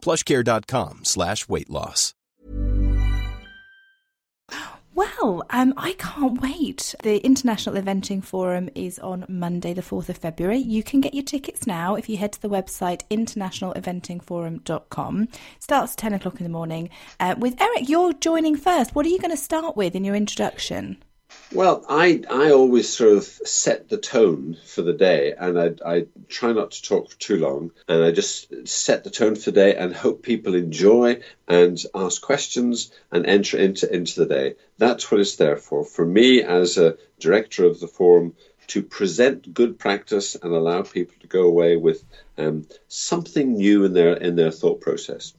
plushcare.com 0.00 1.04
slash 1.04 1.48
weight 1.48 1.70
loss. 1.70 2.14
Well, 4.98 5.46
um, 5.50 5.74
I 5.76 5.92
can't 5.92 6.40
wait. 6.40 6.96
The 7.04 7.24
International 7.24 7.80
Eventing 7.80 8.24
Forum 8.24 8.68
is 8.74 8.98
on 8.98 9.24
Monday, 9.28 9.72
the 9.72 9.80
4th 9.80 10.08
of 10.08 10.18
February. 10.18 10.58
You 10.58 10.82
can 10.82 11.00
get 11.00 11.14
your 11.14 11.22
tickets 11.22 11.68
now 11.68 11.94
if 11.94 12.08
you 12.08 12.16
head 12.16 12.32
to 12.32 12.42
the 12.42 12.48
website 12.48 13.02
internationaleventingforum.com. 13.08 15.28
Starts 15.60 15.92
at 15.92 15.98
10 15.98 16.14
o'clock 16.14 16.40
in 16.40 16.44
the 16.44 16.50
morning. 16.50 16.90
Uh, 17.20 17.36
with 17.38 17.60
Eric, 17.60 17.88
you're 17.88 18.12
joining 18.12 18.56
first. 18.56 18.96
What 18.96 19.06
are 19.06 19.10
you 19.10 19.20
going 19.20 19.30
to 19.30 19.36
start 19.36 19.76
with 19.76 19.94
in 19.94 20.02
your 20.02 20.16
introduction? 20.16 21.00
Well, 21.50 21.82
I 21.88 22.22
I 22.30 22.50
always 22.50 22.88
sort 22.90 23.16
of 23.16 23.24
set 23.24 23.88
the 23.88 23.96
tone 23.96 24.58
for 24.66 24.82
the 24.82 24.92
day, 24.92 25.32
and 25.32 25.58
I 25.58 25.70
I 25.84 26.06
try 26.28 26.52
not 26.52 26.72
to 26.72 26.82
talk 26.82 27.18
too 27.18 27.38
long, 27.38 27.70
and 27.88 28.04
I 28.04 28.10
just 28.10 28.68
set 28.68 29.02
the 29.02 29.10
tone 29.10 29.34
for 29.34 29.50
the 29.50 29.60
day 29.60 29.74
and 29.74 29.94
hope 29.94 30.22
people 30.22 30.54
enjoy 30.54 31.22
and 31.46 31.82
ask 31.94 32.20
questions 32.20 32.90
and 33.10 33.24
enter 33.24 33.56
into 33.56 33.90
into 33.90 34.20
the 34.20 34.26
day. 34.26 34.56
That's 34.76 35.10
what 35.10 35.20
it's 35.20 35.36
there 35.36 35.56
for. 35.56 35.86
For 35.86 36.04
me, 36.04 36.42
as 36.42 36.76
a 36.76 36.98
director 37.18 37.64
of 37.64 37.80
the 37.80 37.88
forum, 37.88 38.34
to 38.68 38.82
present 38.82 39.54
good 39.54 39.78
practice 39.78 40.34
and 40.34 40.52
allow 40.52 40.82
people 40.82 41.14
to 41.20 41.26
go 41.26 41.44
away 41.44 41.76
with 41.76 42.04
um, 42.36 42.66
something 42.88 43.54
new 43.54 43.84
in 43.84 43.94
their 43.94 44.12
in 44.12 44.36
their 44.36 44.50
thought 44.50 44.82
process. 44.82 45.32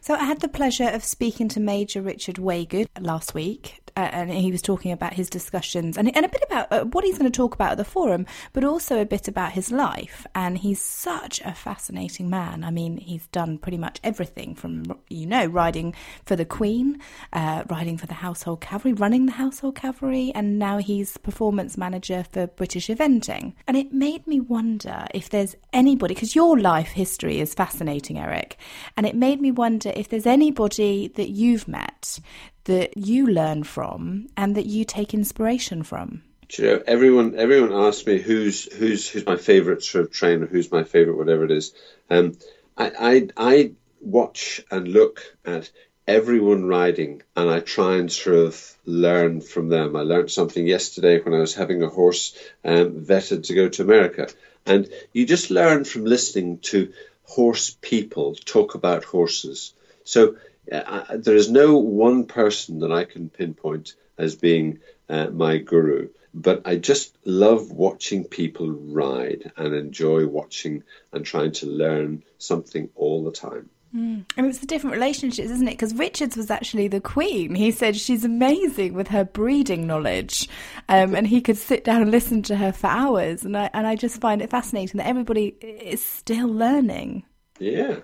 So 0.00 0.14
I 0.14 0.24
had 0.24 0.40
the 0.40 0.48
pleasure 0.48 0.88
of 0.88 1.04
speaking 1.04 1.48
to 1.50 1.60
Major 1.60 2.00
Richard 2.02 2.36
Waygood 2.36 2.88
last 3.00 3.34
week, 3.34 3.80
and 4.12 4.30
he 4.30 4.50
was 4.50 4.62
talking 4.62 4.92
about 4.92 5.14
his 5.14 5.30
discussions 5.30 5.96
and, 5.96 6.14
and 6.16 6.24
a 6.24 6.28
bit 6.28 6.42
about 6.46 6.72
uh, 6.72 6.84
what 6.84 7.04
he's 7.04 7.18
going 7.18 7.30
to 7.30 7.36
talk 7.36 7.54
about 7.54 7.72
at 7.72 7.78
the 7.78 7.84
forum, 7.84 8.26
but 8.52 8.64
also 8.64 9.00
a 9.00 9.06
bit 9.06 9.28
about 9.28 9.52
his 9.52 9.70
life. 9.70 10.26
And 10.34 10.58
he's 10.58 10.80
such 10.80 11.40
a 11.44 11.52
fascinating 11.52 12.30
man. 12.30 12.64
I 12.64 12.70
mean, 12.70 12.96
he's 12.96 13.26
done 13.28 13.58
pretty 13.58 13.78
much 13.78 14.00
everything 14.02 14.54
from, 14.54 14.84
you 15.08 15.26
know, 15.26 15.46
riding 15.46 15.94
for 16.24 16.36
the 16.36 16.44
Queen, 16.44 17.00
uh, 17.32 17.64
riding 17.68 17.98
for 17.98 18.06
the 18.06 18.14
Household 18.14 18.60
Cavalry, 18.60 18.92
running 18.94 19.26
the 19.26 19.32
Household 19.32 19.76
Cavalry, 19.76 20.32
and 20.34 20.58
now 20.58 20.78
he's 20.78 21.16
performance 21.16 21.76
manager 21.76 22.24
for 22.30 22.46
British 22.46 22.88
Eventing. 22.88 23.54
And 23.66 23.76
it 23.76 23.92
made 23.92 24.26
me 24.26 24.40
wonder 24.40 25.06
if 25.14 25.30
there's 25.30 25.56
anybody, 25.72 26.14
because 26.14 26.34
your 26.34 26.58
life 26.58 26.88
history 26.88 27.40
is 27.40 27.54
fascinating, 27.54 28.18
Eric, 28.18 28.56
and 28.96 29.06
it 29.06 29.14
made 29.14 29.40
me 29.40 29.50
wonder 29.50 29.92
if 29.94 30.08
there's 30.08 30.26
anybody 30.26 31.08
that 31.08 31.30
you've 31.30 31.68
met 31.68 32.20
that 32.64 32.96
you 32.96 33.26
learn 33.26 33.64
from 33.64 34.28
and 34.36 34.54
that 34.56 34.66
you 34.66 34.84
take 34.84 35.14
inspiration 35.14 35.82
from? 35.82 36.22
you 36.58 36.64
know, 36.64 36.82
everyone 36.86 37.36
everyone 37.36 37.72
asks 37.72 38.06
me 38.06 38.18
who's 38.18 38.64
who's 38.72 39.08
who's 39.08 39.26
my 39.26 39.36
favourite 39.36 39.82
sort 39.82 40.04
of 40.04 40.10
trainer, 40.10 40.46
who's 40.46 40.72
my 40.72 40.84
favourite 40.84 41.16
whatever 41.16 41.44
it 41.44 41.50
is. 41.50 41.72
Um, 42.08 42.36
I, 42.76 42.92
I 42.98 43.28
I 43.36 43.72
watch 44.00 44.62
and 44.70 44.88
look 44.88 45.22
at 45.44 45.70
everyone 46.08 46.64
riding 46.64 47.22
and 47.36 47.48
I 47.48 47.60
try 47.60 47.96
and 47.96 48.10
sort 48.10 48.36
of 48.36 48.76
learn 48.84 49.40
from 49.40 49.68
them. 49.68 49.94
I 49.94 50.00
learned 50.00 50.30
something 50.30 50.66
yesterday 50.66 51.20
when 51.20 51.34
I 51.34 51.38
was 51.38 51.54
having 51.54 51.82
a 51.82 51.88
horse 51.88 52.36
um, 52.64 53.04
vetted 53.04 53.44
to 53.44 53.54
go 53.54 53.68
to 53.68 53.82
America. 53.82 54.28
And 54.66 54.88
you 55.12 55.26
just 55.26 55.50
learn 55.50 55.84
from 55.84 56.04
listening 56.04 56.58
to 56.58 56.92
horse 57.22 57.76
people 57.80 58.34
talk 58.34 58.74
about 58.74 59.04
horses. 59.04 59.72
So 60.02 60.36
uh, 60.70 61.16
there 61.16 61.36
is 61.36 61.50
no 61.50 61.76
one 61.76 62.26
person 62.26 62.80
that 62.80 62.92
I 62.92 63.04
can 63.04 63.28
pinpoint 63.28 63.94
as 64.18 64.36
being 64.36 64.78
uh, 65.08 65.26
my 65.26 65.58
guru, 65.58 66.08
but 66.32 66.62
I 66.66 66.76
just 66.76 67.16
love 67.24 67.72
watching 67.72 68.24
people 68.24 68.70
ride 68.70 69.52
and 69.56 69.74
enjoy 69.74 70.26
watching 70.26 70.84
and 71.12 71.24
trying 71.24 71.52
to 71.52 71.66
learn 71.66 72.22
something 72.38 72.90
all 72.94 73.24
the 73.24 73.32
time. 73.32 73.70
Mm. 73.94 74.24
And 74.36 74.46
it's 74.46 74.58
the 74.58 74.66
different 74.66 74.94
relationships, 74.94 75.50
isn't 75.50 75.66
it? 75.66 75.72
Because 75.72 75.94
Richards 75.94 76.36
was 76.36 76.50
actually 76.50 76.86
the 76.86 77.00
queen. 77.00 77.56
He 77.56 77.72
said 77.72 77.96
she's 77.96 78.24
amazing 78.24 78.94
with 78.94 79.08
her 79.08 79.24
breeding 79.24 79.86
knowledge, 79.86 80.48
um, 80.88 81.16
and 81.16 81.26
he 81.26 81.40
could 81.40 81.56
sit 81.56 81.82
down 81.82 82.02
and 82.02 82.10
listen 82.10 82.42
to 82.44 82.56
her 82.56 82.72
for 82.72 82.86
hours. 82.86 83.44
And 83.44 83.56
I 83.56 83.68
and 83.74 83.86
I 83.86 83.96
just 83.96 84.20
find 84.20 84.42
it 84.42 84.50
fascinating 84.50 84.98
that 84.98 85.08
everybody 85.08 85.48
is 85.60 86.04
still 86.04 86.46
learning. 86.46 87.24
Yeah, 87.58 87.96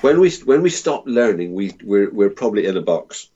when 0.00 0.20
we 0.20 0.30
when 0.44 0.62
we 0.62 0.70
stop 0.70 1.04
learning, 1.06 1.54
we 1.54 1.72
we're 1.82 2.10
we're 2.10 2.30
probably 2.30 2.66
in 2.66 2.76
a 2.76 2.82
box. 2.82 3.28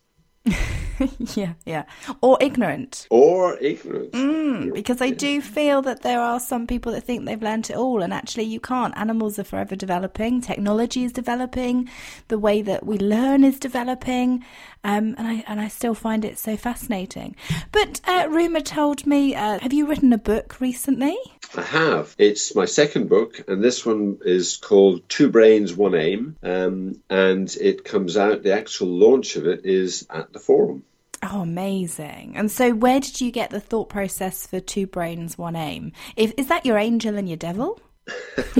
yeah, 1.34 1.54
yeah, 1.64 1.84
or 2.20 2.38
ignorant, 2.40 3.06
or 3.10 3.56
ignorant. 3.58 4.12
Mm, 4.12 4.74
because 4.74 5.00
I 5.00 5.10
do 5.10 5.40
feel 5.40 5.82
that 5.82 6.02
there 6.02 6.20
are 6.20 6.38
some 6.38 6.66
people 6.66 6.92
that 6.92 7.02
think 7.02 7.24
they've 7.24 7.42
learned 7.42 7.70
it 7.70 7.76
all, 7.76 8.02
and 8.02 8.12
actually 8.12 8.44
you 8.44 8.60
can't. 8.60 8.96
Animals 8.96 9.38
are 9.38 9.44
forever 9.44 9.74
developing. 9.74 10.40
Technology 10.40 11.04
is 11.04 11.12
developing. 11.12 11.88
The 12.28 12.38
way 12.38 12.62
that 12.62 12.84
we 12.84 12.98
learn 12.98 13.42
is 13.42 13.58
developing, 13.58 14.44
um, 14.84 15.14
and 15.16 15.26
I 15.26 15.44
and 15.46 15.60
I 15.60 15.68
still 15.68 15.94
find 15.94 16.24
it 16.24 16.38
so 16.38 16.56
fascinating. 16.56 17.34
But 17.72 18.00
uh, 18.04 18.28
Rumor 18.30 18.60
told 18.60 19.06
me, 19.06 19.34
uh, 19.34 19.58
have 19.58 19.72
you 19.72 19.86
written 19.86 20.12
a 20.12 20.18
book 20.18 20.60
recently? 20.60 21.16
I 21.56 21.62
have. 21.62 22.14
It's 22.18 22.54
my 22.54 22.66
second 22.66 23.08
book, 23.08 23.44
and 23.48 23.64
this 23.64 23.86
one 23.86 24.18
is 24.24 24.58
called 24.58 25.08
Two 25.08 25.30
Brains, 25.30 25.74
One 25.74 25.94
Aim, 25.94 26.36
um, 26.42 27.00
and 27.08 27.54
it 27.60 27.84
comes 27.84 28.16
out. 28.16 28.42
The 28.42 28.52
actual 28.52 28.88
launch 28.88 29.36
of 29.36 29.46
it 29.46 29.64
is 29.64 30.06
at 30.10 30.32
the 30.32 30.38
forum. 30.38 30.84
Oh, 31.22 31.40
amazing! 31.40 32.34
And 32.36 32.50
so, 32.50 32.74
where 32.74 33.00
did 33.00 33.22
you 33.22 33.30
get 33.30 33.50
the 33.50 33.60
thought 33.60 33.88
process 33.88 34.46
for 34.46 34.60
Two 34.60 34.86
Brains, 34.86 35.38
One 35.38 35.56
Aim? 35.56 35.92
If, 36.16 36.34
is 36.36 36.48
that 36.48 36.66
your 36.66 36.76
angel 36.76 37.16
and 37.16 37.28
your 37.28 37.38
devil? 37.38 37.80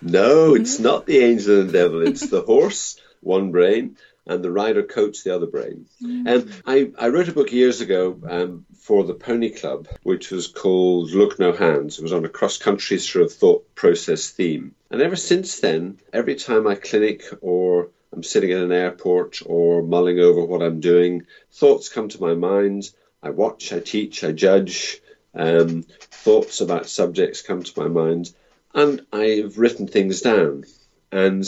no, 0.00 0.54
it's 0.54 0.78
not 0.78 1.04
the 1.04 1.18
angel 1.18 1.60
and 1.60 1.72
devil. 1.72 2.06
It's 2.06 2.30
the 2.30 2.40
horse, 2.40 2.98
one 3.20 3.50
brain, 3.50 3.96
and 4.26 4.42
the 4.42 4.50
rider 4.50 4.82
coats 4.82 5.22
the 5.22 5.34
other 5.34 5.46
brain. 5.46 5.86
Mm. 6.02 6.26
And 6.26 6.62
I, 6.66 6.92
I 6.98 7.08
wrote 7.08 7.28
a 7.28 7.32
book 7.32 7.52
years 7.52 7.80
ago 7.80 8.20
um, 8.28 8.66
for 8.78 9.04
the 9.04 9.14
Pony 9.14 9.50
Club, 9.50 9.88
which 10.02 10.30
was 10.30 10.46
called 10.46 11.10
Look 11.10 11.38
No 11.38 11.52
Hands. 11.52 11.96
It 11.96 12.02
was 12.02 12.12
on 12.12 12.24
a 12.24 12.28
cross 12.28 12.58
country 12.58 12.98
sort 12.98 13.24
of 13.24 13.32
thought 13.32 13.74
process 13.74 14.30
theme. 14.30 14.74
And 14.90 15.00
ever 15.00 15.16
since 15.16 15.60
then, 15.60 15.98
every 16.12 16.36
time 16.36 16.66
I 16.66 16.74
clinic 16.76 17.24
or 17.40 17.90
I'm 18.12 18.22
sitting 18.22 18.50
in 18.50 18.58
an 18.58 18.72
airport 18.72 19.40
or 19.44 19.82
mulling 19.82 20.18
over 20.20 20.44
what 20.44 20.62
I'm 20.62 20.80
doing, 20.80 21.26
thoughts 21.52 21.88
come 21.88 22.08
to 22.10 22.20
my 22.20 22.34
mind. 22.34 22.90
I 23.22 23.30
watch, 23.30 23.72
I 23.72 23.80
teach, 23.80 24.22
I 24.24 24.32
judge. 24.32 25.00
Um, 25.34 25.84
thoughts 25.98 26.60
about 26.60 26.88
subjects 26.88 27.40
come 27.40 27.62
to 27.62 27.80
my 27.80 27.88
mind, 27.88 28.34
and 28.74 29.00
I've 29.12 29.56
written 29.56 29.88
things 29.88 30.20
down. 30.20 30.64
And 31.10 31.44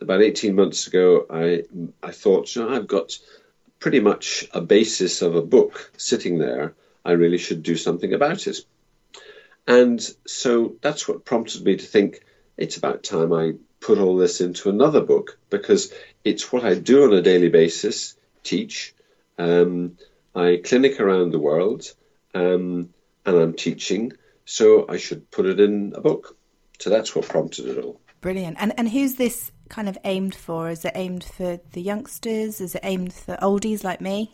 about 0.00 0.22
18 0.22 0.54
months 0.54 0.86
ago, 0.86 1.26
I, 1.30 1.64
I 2.02 2.12
thought, 2.12 2.54
you 2.54 2.62
know, 2.62 2.74
I've 2.74 2.86
got 2.86 3.18
pretty 3.78 4.00
much 4.00 4.46
a 4.52 4.60
basis 4.60 5.22
of 5.22 5.34
a 5.34 5.42
book 5.42 5.90
sitting 5.96 6.38
there. 6.38 6.74
I 7.04 7.12
really 7.12 7.38
should 7.38 7.62
do 7.62 7.76
something 7.76 8.12
about 8.12 8.46
it. 8.46 8.58
And 9.66 10.00
so 10.26 10.76
that's 10.80 11.08
what 11.08 11.24
prompted 11.24 11.64
me 11.64 11.76
to 11.76 11.84
think 11.84 12.20
it's 12.56 12.76
about 12.76 13.02
time 13.02 13.32
I 13.32 13.54
put 13.80 13.98
all 13.98 14.16
this 14.16 14.40
into 14.40 14.70
another 14.70 15.00
book 15.00 15.38
because 15.50 15.92
it's 16.24 16.50
what 16.52 16.64
I 16.64 16.74
do 16.74 17.04
on 17.04 17.12
a 17.12 17.22
daily 17.22 17.48
basis 17.48 18.16
teach. 18.42 18.94
Um, 19.38 19.98
I 20.34 20.60
clinic 20.64 21.00
around 21.00 21.30
the 21.30 21.38
world 21.38 21.92
um, 22.34 22.90
and 23.24 23.36
I'm 23.36 23.54
teaching, 23.54 24.12
so 24.44 24.86
I 24.88 24.96
should 24.98 25.30
put 25.30 25.46
it 25.46 25.60
in 25.60 25.92
a 25.94 26.00
book. 26.00 26.36
So 26.78 26.90
that's 26.90 27.14
what 27.14 27.28
prompted 27.28 27.66
it 27.66 27.82
all. 27.82 28.00
Brilliant. 28.20 28.56
And 28.58 28.72
and 28.78 28.88
who's 28.88 29.14
this 29.14 29.52
kind 29.68 29.88
of 29.88 29.98
aimed 30.04 30.34
for? 30.34 30.70
Is 30.70 30.84
it 30.84 30.92
aimed 30.94 31.24
for 31.24 31.60
the 31.72 31.82
youngsters? 31.82 32.60
Is 32.60 32.74
it 32.74 32.80
aimed 32.82 33.12
for 33.12 33.36
oldies 33.36 33.84
like 33.84 34.00
me? 34.00 34.32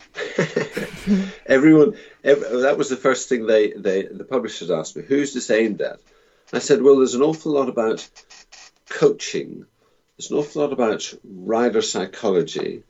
Everyone. 1.46 1.96
Every, 2.24 2.62
that 2.62 2.78
was 2.78 2.88
the 2.88 2.96
first 2.96 3.28
thing 3.28 3.46
they, 3.46 3.72
they 3.72 4.02
the 4.02 4.24
publishers 4.24 4.70
asked 4.70 4.96
me. 4.96 5.02
Who's 5.02 5.34
this 5.34 5.50
aimed 5.50 5.80
at? 5.80 5.98
I 6.52 6.58
said, 6.58 6.82
well, 6.82 6.96
there's 6.96 7.14
an 7.14 7.22
awful 7.22 7.52
lot 7.52 7.68
about 7.68 8.08
coaching. 8.88 9.64
There's 10.16 10.30
an 10.30 10.38
awful 10.38 10.62
lot 10.62 10.72
about 10.72 11.12
rider 11.24 11.82
psychology. 11.82 12.82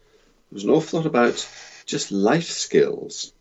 There's 0.50 0.64
an 0.64 0.70
awful 0.70 0.98
lot 0.98 1.06
about 1.06 1.48
just 1.86 2.12
life 2.12 2.48
skills. 2.48 3.32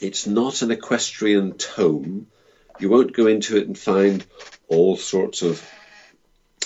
It's 0.00 0.26
not 0.26 0.62
an 0.62 0.70
equestrian 0.70 1.54
tome. 1.58 2.28
You 2.78 2.88
won't 2.88 3.14
go 3.14 3.26
into 3.26 3.56
it 3.56 3.66
and 3.66 3.76
find 3.76 4.24
all 4.68 4.96
sorts 4.96 5.42
of 5.42 5.68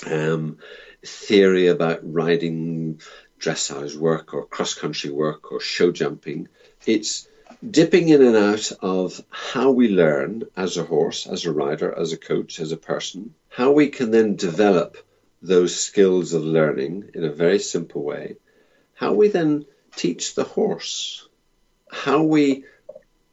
um, 0.07 0.59
theory 1.05 1.69
about 1.69 2.01
riding 2.03 3.01
dressage 3.41 3.97
work 3.97 4.35
or 4.35 4.47
cross 4.47 4.75
country 4.75 5.11
work 5.11 5.51
or 5.53 5.61
show 5.61 5.91
jumping. 5.91 6.49
It's 6.87 7.29
dipping 7.69 8.09
in 8.09 8.23
and 8.23 8.37
out 8.37 8.73
of 8.81 9.21
how 9.31 9.73
we 9.73 9.89
learn 9.89 10.45
as 10.57 10.77
a 10.77 10.85
horse, 10.85 11.27
as 11.27 11.45
a 11.45 11.53
rider, 11.53 11.93
as 11.97 12.13
a 12.13 12.19
coach, 12.19 12.61
as 12.61 12.73
a 12.73 12.77
person, 12.77 13.35
how 13.49 13.73
we 13.73 13.89
can 13.89 14.11
then 14.11 14.37
develop 14.37 14.97
those 15.43 15.79
skills 15.79 16.33
of 16.33 16.45
learning 16.45 17.11
in 17.15 17.25
a 17.25 17.33
very 17.33 17.59
simple 17.59 18.03
way, 18.03 18.37
how 18.95 19.13
we 19.13 19.29
then 19.29 19.67
teach 19.97 20.35
the 20.35 20.45
horse, 20.45 21.29
how 21.91 22.23
we 22.23 22.65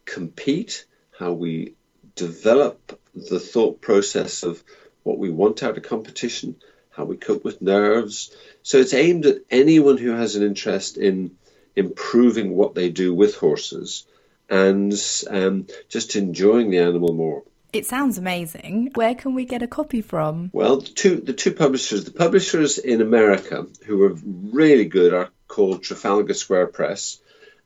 compete, 0.05 0.85
how 1.17 1.31
we 1.33 1.75
develop 2.15 2.99
the 3.13 3.39
thought 3.39 3.79
process 3.79 4.43
of 4.43 4.63
what 5.03 5.19
we 5.19 5.29
want 5.29 5.63
out 5.63 5.77
of 5.77 5.83
competition, 5.83 6.55
how 6.99 7.05
we 7.05 7.15
cope 7.15 7.45
with 7.45 7.61
nerves. 7.61 8.35
So 8.61 8.77
it's 8.77 8.93
aimed 8.93 9.25
at 9.25 9.37
anyone 9.49 9.97
who 9.97 10.11
has 10.11 10.35
an 10.35 10.43
interest 10.43 10.97
in 10.97 11.31
improving 11.73 12.53
what 12.53 12.75
they 12.75 12.89
do 12.89 13.13
with 13.13 13.35
horses 13.37 14.05
and 14.49 14.93
um, 15.29 15.67
just 15.87 16.17
enjoying 16.17 16.71
the 16.71 16.79
animal 16.79 17.13
more. 17.13 17.43
It 17.71 17.85
sounds 17.85 18.17
amazing. 18.17 18.91
Where 18.95 19.15
can 19.15 19.33
we 19.33 19.45
get 19.45 19.63
a 19.63 19.67
copy 19.67 20.01
from? 20.01 20.49
Well, 20.51 20.81
the 20.81 20.89
two, 20.89 21.15
the 21.21 21.31
two 21.31 21.53
publishers, 21.53 22.03
the 22.03 22.11
publishers 22.11 22.77
in 22.77 22.99
America 22.99 23.65
who 23.85 24.03
are 24.03 24.17
really 24.51 24.85
good 24.85 25.13
are 25.13 25.29
called 25.47 25.81
Trafalgar 25.81 26.33
Square 26.33 26.67
Press, 26.67 27.21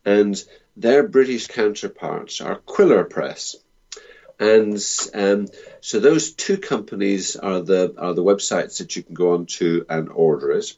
and 0.06 0.40
their 0.78 1.08
British 1.08 1.48
counterparts 1.48 2.40
are 2.40 2.58
Quiller 2.58 3.04
Press. 3.04 3.56
And 4.40 4.84
um, 5.14 5.48
so 5.82 6.00
those 6.00 6.34
two 6.34 6.58
companies 6.58 7.36
are 7.36 7.62
the 7.62 7.94
are 7.98 8.14
the 8.14 8.24
websites 8.24 8.80
that 8.80 8.96
you 8.96 9.04
can 9.04 9.14
go 9.14 9.34
on 9.34 9.46
to 9.58 9.86
and 9.90 10.10
order 10.10 10.52
it. 10.52 10.76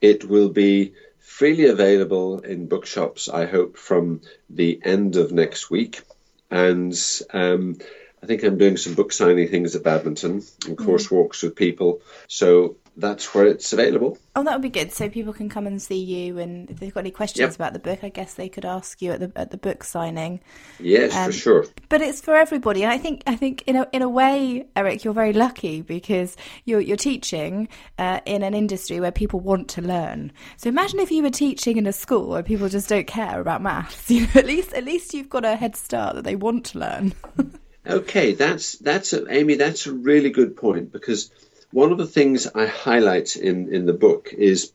It 0.00 0.28
will 0.28 0.48
be 0.48 0.94
freely 1.18 1.66
available 1.66 2.40
in 2.40 2.68
bookshops, 2.68 3.28
I 3.28 3.46
hope, 3.46 3.76
from 3.76 4.22
the 4.48 4.80
end 4.84 5.16
of 5.16 5.32
next 5.32 5.70
week. 5.70 6.02
And 6.50 6.96
um, 7.32 7.78
I 8.22 8.26
think 8.26 8.42
I'm 8.42 8.58
doing 8.58 8.76
some 8.76 8.94
book 8.94 9.12
signing 9.12 9.48
things 9.48 9.76
at 9.76 9.82
Badminton 9.82 10.42
and 10.66 10.78
course 10.78 11.10
walks 11.10 11.42
with 11.42 11.54
people. 11.54 12.00
So 12.28 12.76
that's 12.96 13.34
where 13.34 13.46
it's 13.46 13.72
available. 13.72 14.18
Oh, 14.34 14.42
that 14.44 14.52
would 14.52 14.62
be 14.62 14.70
good. 14.70 14.92
So 14.92 15.08
people 15.08 15.32
can 15.32 15.48
come 15.48 15.66
and 15.66 15.80
see 15.80 16.02
you, 16.02 16.38
and 16.38 16.70
if 16.70 16.80
they've 16.80 16.92
got 16.92 17.00
any 17.00 17.10
questions 17.10 17.40
yep. 17.40 17.54
about 17.54 17.72
the 17.74 17.78
book, 17.78 18.02
I 18.02 18.08
guess 18.08 18.34
they 18.34 18.48
could 18.48 18.64
ask 18.64 19.02
you 19.02 19.12
at 19.12 19.20
the 19.20 19.32
at 19.36 19.50
the 19.50 19.58
book 19.58 19.84
signing. 19.84 20.40
Yes, 20.80 21.14
um, 21.14 21.26
for 21.26 21.32
sure. 21.32 21.66
But 21.88 22.00
it's 22.00 22.20
for 22.20 22.34
everybody, 22.34 22.82
and 22.82 22.92
I 22.92 22.98
think 22.98 23.22
I 23.26 23.36
think 23.36 23.62
in 23.66 23.76
a 23.76 23.86
in 23.92 24.02
a 24.02 24.08
way, 24.08 24.66
Eric, 24.74 25.04
you're 25.04 25.14
very 25.14 25.32
lucky 25.32 25.82
because 25.82 26.36
you're 26.64 26.80
you're 26.80 26.96
teaching 26.96 27.68
uh, 27.98 28.20
in 28.24 28.42
an 28.42 28.54
industry 28.54 28.98
where 28.98 29.12
people 29.12 29.40
want 29.40 29.68
to 29.70 29.82
learn. 29.82 30.32
So 30.56 30.68
imagine 30.68 31.00
if 31.00 31.10
you 31.10 31.22
were 31.22 31.30
teaching 31.30 31.76
in 31.76 31.86
a 31.86 31.92
school 31.92 32.28
where 32.28 32.42
people 32.42 32.68
just 32.68 32.88
don't 32.88 33.06
care 33.06 33.40
about 33.40 33.62
maths. 33.62 34.10
You 34.16 34.22
know, 34.22 34.32
at 34.36 34.46
least 34.46 34.72
at 34.72 34.84
least 34.84 35.12
you've 35.12 35.28
got 35.28 35.44
a 35.44 35.56
head 35.56 35.76
start 35.76 36.14
that 36.14 36.24
they 36.24 36.36
want 36.36 36.66
to 36.66 36.78
learn. 36.78 37.12
okay, 37.86 38.32
that's 38.32 38.72
that's 38.78 39.12
a, 39.12 39.30
Amy. 39.30 39.56
That's 39.56 39.86
a 39.86 39.92
really 39.92 40.30
good 40.30 40.56
point 40.56 40.90
because 40.90 41.30
one 41.72 41.92
of 41.92 41.98
the 41.98 42.06
things 42.06 42.46
I 42.46 42.66
highlight 42.66 43.36
in, 43.36 43.72
in 43.72 43.86
the 43.86 43.92
book 43.92 44.32
is 44.32 44.72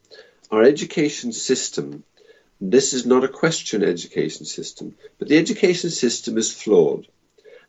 our 0.52 0.64
education 0.64 1.32
system. 1.32 2.04
This 2.60 2.94
is 2.94 3.06
not 3.06 3.24
a 3.24 3.30
question 3.30 3.84
education 3.84 4.46
system, 4.46 4.96
but 5.18 5.28
the 5.28 5.38
education 5.38 5.90
system 5.90 6.38
is 6.38 6.54
flawed. 6.54 7.08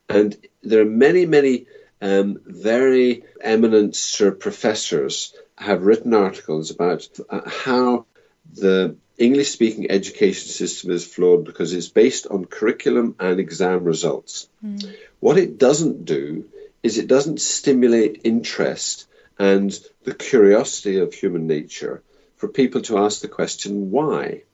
And 0.08 0.36
there 0.62 0.82
are 0.82 0.86
many, 0.86 1.24
many 1.26 1.66
um, 2.00 2.40
very 2.44 3.24
eminent 3.40 3.96
sir 3.96 4.32
professors 4.32 5.34
have 5.56 5.84
written 5.84 6.12
articles 6.12 6.70
about 6.70 7.08
uh, 7.30 7.48
how 7.48 8.06
the 8.52 8.96
English 9.16 9.50
speaking 9.50 9.90
education 9.90 10.48
system 10.48 10.90
is 10.90 11.06
flawed 11.06 11.44
because 11.44 11.72
it's 11.72 11.88
based 11.88 12.26
on 12.26 12.44
curriculum 12.44 13.14
and 13.20 13.38
exam 13.38 13.84
results. 13.84 14.48
Mm. 14.64 14.94
What 15.20 15.38
it 15.38 15.58
doesn't 15.58 16.04
do 16.04 16.48
is 16.82 16.98
it 16.98 17.06
doesn't 17.06 17.40
stimulate 17.40 18.22
interest 18.24 19.06
and 19.42 19.76
the 20.04 20.14
curiosity 20.14 21.00
of 21.00 21.12
human 21.12 21.48
nature 21.48 22.00
for 22.36 22.46
people 22.46 22.80
to 22.80 22.98
ask 22.98 23.20
the 23.20 23.26
question, 23.26 23.90
why? 23.90 24.44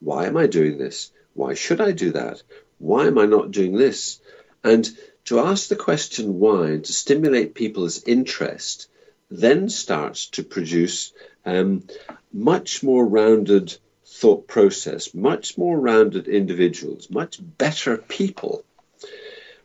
Why 0.00 0.26
am 0.26 0.36
I 0.36 0.48
doing 0.48 0.76
this? 0.76 1.12
Why 1.34 1.54
should 1.54 1.80
I 1.80 1.92
do 1.92 2.10
that? 2.10 2.42
Why 2.78 3.06
am 3.06 3.16
I 3.16 3.26
not 3.26 3.52
doing 3.52 3.76
this? 3.76 4.18
And 4.64 4.90
to 5.26 5.38
ask 5.38 5.68
the 5.68 5.76
question 5.76 6.40
why 6.40 6.70
and 6.70 6.84
to 6.84 6.92
stimulate 6.92 7.54
people's 7.54 8.02
interest 8.02 8.88
then 9.30 9.68
starts 9.68 10.26
to 10.30 10.42
produce 10.42 11.12
um, 11.44 11.84
much 12.32 12.82
more 12.82 13.06
rounded 13.06 13.78
thought 14.04 14.48
process, 14.48 15.14
much 15.14 15.56
more 15.56 15.78
rounded 15.78 16.26
individuals, 16.26 17.08
much 17.08 17.38
better 17.40 17.96
people, 17.96 18.64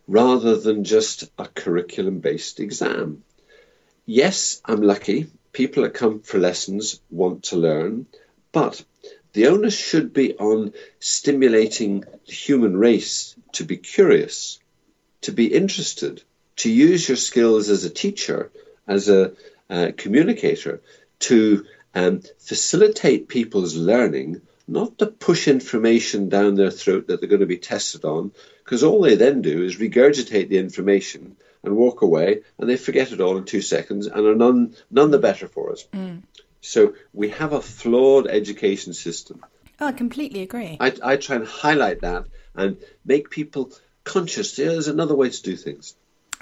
rather 0.06 0.54
than 0.56 0.84
just 0.84 1.24
a 1.38 1.48
curriculum 1.48 2.20
based 2.20 2.60
exam 2.60 3.24
yes, 4.06 4.60
I'm 4.64 4.82
lucky. 4.82 5.28
People 5.52 5.84
that 5.84 5.94
come 5.94 6.20
for 6.20 6.38
lessons 6.38 7.00
want 7.10 7.44
to 7.44 7.56
learn, 7.56 8.06
but 8.52 8.82
the 9.32 9.48
onus 9.48 9.76
should 9.76 10.12
be 10.12 10.34
on 10.34 10.72
stimulating 11.00 12.00
the 12.00 12.32
human 12.32 12.76
race 12.76 13.34
to 13.52 13.64
be 13.64 13.76
curious, 13.76 14.58
to 15.22 15.32
be 15.32 15.46
interested, 15.52 16.22
to 16.56 16.70
use 16.70 17.08
your 17.08 17.16
skills 17.16 17.68
as 17.68 17.84
a 17.84 17.90
teacher, 17.90 18.50
as 18.86 19.08
a 19.08 19.32
uh, 19.68 19.90
communicator, 19.96 20.80
to 21.18 21.66
um, 21.94 22.22
facilitate 22.38 23.28
people's 23.28 23.76
learning, 23.76 24.40
not 24.66 24.98
to 24.98 25.06
push 25.06 25.48
information 25.48 26.28
down 26.28 26.54
their 26.54 26.70
throat 26.70 27.06
that 27.06 27.20
they're 27.20 27.28
going 27.28 27.40
to 27.40 27.46
be 27.46 27.58
tested 27.58 28.04
on, 28.04 28.32
because 28.64 28.82
all 28.82 29.00
they 29.00 29.16
then 29.16 29.42
do 29.42 29.62
is 29.64 29.76
regurgitate 29.76 30.48
the 30.48 30.58
information 30.58 31.36
and 31.64 31.76
walk 31.76 32.02
away, 32.02 32.42
and 32.58 32.68
they 32.68 32.76
forget 32.76 33.12
it 33.12 33.20
all 33.20 33.36
in 33.36 33.44
two 33.44 33.62
seconds 33.62 34.06
and 34.06 34.26
are 34.26 34.34
none 34.34 34.74
none 34.90 35.10
the 35.10 35.18
better 35.18 35.48
for 35.48 35.72
it. 35.72 35.86
Mm. 35.92 36.22
So 36.60 36.94
we 37.12 37.30
have 37.30 37.52
a 37.52 37.60
flawed 37.60 38.26
education 38.26 38.94
system. 38.94 39.44
Oh, 39.80 39.86
I 39.86 39.92
completely 39.92 40.42
agree. 40.42 40.76
I, 40.80 40.94
I 41.02 41.16
try 41.16 41.36
and 41.36 41.46
highlight 41.46 42.00
that 42.02 42.26
and 42.54 42.78
make 43.04 43.28
people 43.28 43.72
conscious. 44.04 44.56
There's 44.56 44.88
another 44.88 45.14
way 45.14 45.30
to 45.30 45.42
do 45.42 45.56
things. 45.56 45.94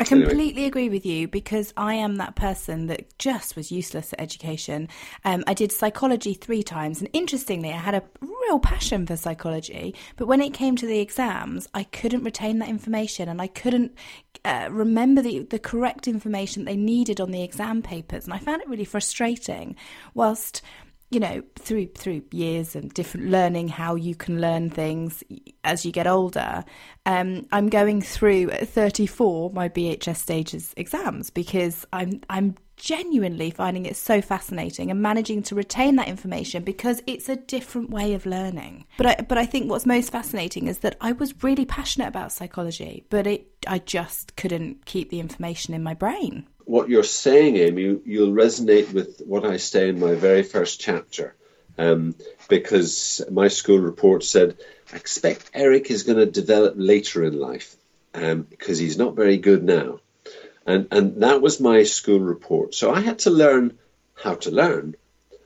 I 0.02 0.04
completely 0.04 0.50
anyway. 0.50 0.66
agree 0.66 0.88
with 0.88 1.06
you 1.06 1.28
because 1.28 1.72
I 1.76 1.94
am 1.94 2.16
that 2.16 2.34
person 2.34 2.86
that 2.88 3.16
just 3.18 3.54
was 3.54 3.70
useless 3.70 4.12
at 4.12 4.20
education. 4.20 4.88
Um, 5.24 5.44
I 5.46 5.54
did 5.54 5.70
psychology 5.70 6.34
three 6.34 6.64
times, 6.64 7.00
and 7.00 7.08
interestingly, 7.12 7.70
I 7.70 7.76
had 7.76 7.94
a 7.94 8.02
real 8.20 8.58
passion 8.58 9.06
for 9.06 9.16
psychology. 9.16 9.94
But 10.16 10.26
when 10.26 10.40
it 10.40 10.54
came 10.54 10.74
to 10.76 10.86
the 10.86 10.98
exams, 10.98 11.68
I 11.72 11.84
couldn't 11.84 12.24
retain 12.24 12.58
that 12.58 12.68
information, 12.68 13.28
and 13.28 13.40
I 13.40 13.46
couldn't 13.46 13.92
uh, 14.44 14.68
remember 14.70 15.22
the, 15.22 15.40
the 15.44 15.60
correct 15.60 16.08
information 16.08 16.64
they 16.64 16.76
needed 16.76 17.20
on 17.20 17.30
the 17.30 17.42
exam 17.42 17.80
papers, 17.80 18.24
and 18.24 18.34
I 18.34 18.38
found 18.38 18.60
it 18.60 18.68
really 18.68 18.84
frustrating. 18.84 19.76
Whilst 20.14 20.62
you 21.12 21.20
know, 21.20 21.42
through 21.56 21.88
through 21.88 22.22
years 22.30 22.74
and 22.74 22.92
different 22.94 23.28
learning 23.28 23.68
how 23.68 23.94
you 23.94 24.14
can 24.14 24.40
learn 24.40 24.70
things 24.70 25.22
as 25.62 25.84
you 25.84 25.92
get 25.92 26.06
older, 26.06 26.64
um, 27.04 27.46
I'm 27.52 27.68
going 27.68 28.00
through 28.00 28.50
at 28.50 28.68
34 28.68 29.50
my 29.50 29.68
BHS 29.68 30.16
stages 30.16 30.72
exams 30.76 31.28
because 31.28 31.86
I'm 31.92 32.22
I'm 32.30 32.56
genuinely 32.76 33.50
finding 33.50 33.86
it 33.86 33.94
so 33.94 34.20
fascinating 34.22 34.90
and 34.90 35.00
managing 35.00 35.42
to 35.42 35.54
retain 35.54 35.96
that 35.96 36.08
information 36.08 36.64
because 36.64 37.02
it's 37.06 37.28
a 37.28 37.36
different 37.36 37.90
way 37.90 38.14
of 38.14 38.26
learning. 38.26 38.86
But 38.96 39.06
I, 39.06 39.14
but 39.22 39.38
I 39.38 39.46
think 39.46 39.70
what's 39.70 39.86
most 39.86 40.10
fascinating 40.10 40.66
is 40.66 40.78
that 40.78 40.96
I 41.00 41.12
was 41.12 41.44
really 41.44 41.66
passionate 41.66 42.08
about 42.08 42.32
psychology, 42.32 43.04
but 43.10 43.26
it 43.26 43.46
I 43.66 43.78
just 43.78 44.36
couldn't 44.36 44.86
keep 44.86 45.10
the 45.10 45.20
information 45.20 45.74
in 45.74 45.82
my 45.82 45.94
brain 45.94 46.46
what 46.66 46.88
you're 46.88 47.04
saying, 47.04 47.56
Amy, 47.56 48.00
you'll 48.04 48.32
resonate 48.32 48.92
with 48.92 49.20
what 49.24 49.44
I 49.44 49.56
say 49.56 49.88
in 49.88 50.00
my 50.00 50.14
very 50.14 50.42
first 50.42 50.80
chapter. 50.80 51.34
Um, 51.78 52.14
because 52.48 53.22
my 53.30 53.48
school 53.48 53.78
report 53.78 54.24
said, 54.24 54.56
I 54.92 54.96
expect 54.96 55.50
Eric 55.54 55.90
is 55.90 56.02
going 56.02 56.18
to 56.18 56.26
develop 56.26 56.74
later 56.76 57.24
in 57.24 57.38
life 57.38 57.74
um, 58.14 58.42
because 58.42 58.78
he's 58.78 58.98
not 58.98 59.16
very 59.16 59.38
good 59.38 59.64
now. 59.64 60.00
And, 60.66 60.88
and 60.90 61.22
that 61.22 61.40
was 61.40 61.60
my 61.60 61.82
school 61.84 62.20
report. 62.20 62.74
So 62.74 62.92
I 62.92 63.00
had 63.00 63.20
to 63.20 63.30
learn 63.30 63.78
how 64.14 64.34
to 64.34 64.50
learn. 64.50 64.96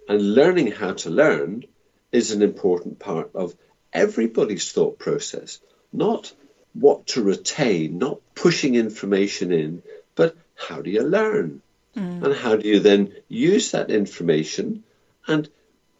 And 0.08 0.34
learning 0.34 0.72
how 0.72 0.92
to 0.94 1.10
learn 1.10 1.64
is 2.12 2.30
an 2.30 2.42
important 2.42 2.98
part 2.98 3.30
of 3.34 3.54
everybody's 3.92 4.70
thought 4.72 4.98
process, 4.98 5.60
not 5.92 6.32
what 6.74 7.06
to 7.08 7.22
retain, 7.22 7.98
not 7.98 8.20
pushing 8.34 8.74
information 8.74 9.52
in, 9.52 9.82
but 10.16 10.36
how 10.56 10.82
do 10.82 10.90
you 10.90 11.02
learn? 11.02 11.62
Mm. 11.96 12.24
And 12.24 12.34
how 12.34 12.56
do 12.56 12.66
you 12.66 12.80
then 12.80 13.14
use 13.28 13.70
that 13.70 13.90
information? 13.90 14.82
And 15.28 15.48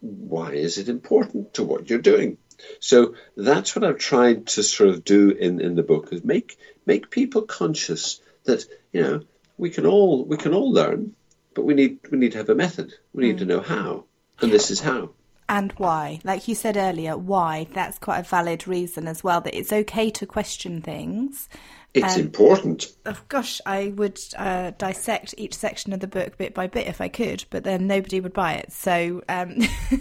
why 0.01 0.51
is 0.51 0.77
it 0.77 0.89
important 0.89 1.53
to 1.53 1.63
what 1.63 1.89
you're 1.89 1.99
doing? 1.99 2.37
So 2.79 3.15
that's 3.37 3.75
what 3.75 3.85
I've 3.85 3.97
tried 3.97 4.47
to 4.47 4.63
sort 4.63 4.89
of 4.89 5.05
do 5.05 5.29
in, 5.29 5.61
in 5.61 5.75
the 5.75 5.83
book 5.83 6.11
is 6.11 6.23
make 6.23 6.57
make 6.85 7.09
people 7.09 7.43
conscious 7.43 8.19
that, 8.43 8.65
you 8.91 9.01
know, 9.01 9.21
we 9.57 9.69
can 9.69 9.85
all 9.85 10.25
we 10.25 10.37
can 10.37 10.53
all 10.53 10.71
learn, 10.71 11.15
but 11.53 11.65
we 11.65 11.73
need 11.73 11.99
we 12.11 12.17
need 12.17 12.33
to 12.33 12.39
have 12.39 12.49
a 12.49 12.55
method. 12.55 12.93
We 13.13 13.27
need 13.27 13.37
mm. 13.37 13.39
to 13.39 13.45
know 13.45 13.61
how. 13.61 14.05
And 14.41 14.51
this 14.51 14.69
is 14.69 14.81
how 14.81 15.11
and 15.49 15.71
why. 15.73 16.19
Like 16.23 16.47
you 16.47 16.55
said 16.55 16.77
earlier, 16.77 17.17
why? 17.17 17.67
That's 17.73 17.97
quite 17.97 18.19
a 18.19 18.23
valid 18.23 18.67
reason 18.67 19.07
as 19.07 19.23
well, 19.23 19.41
that 19.41 19.57
it's 19.57 19.71
okay 19.71 20.09
to 20.11 20.25
question 20.25 20.81
things 20.81 21.47
it's 21.97 22.15
um, 22.15 22.21
important. 22.21 22.95
Oh 23.05 23.17
gosh, 23.29 23.61
I 23.65 23.93
would 23.95 24.19
uh, 24.37 24.71
dissect 24.77 25.35
each 25.37 25.55
section 25.55 25.93
of 25.93 25.99
the 25.99 26.07
book 26.07 26.37
bit 26.37 26.53
by 26.53 26.67
bit 26.67 26.87
if 26.87 27.01
I 27.01 27.07
could, 27.07 27.45
but 27.49 27.63
then 27.63 27.87
nobody 27.87 28.19
would 28.19 28.33
buy 28.33 28.53
it. 28.53 28.71
So 28.71 29.21
um, 29.29 29.57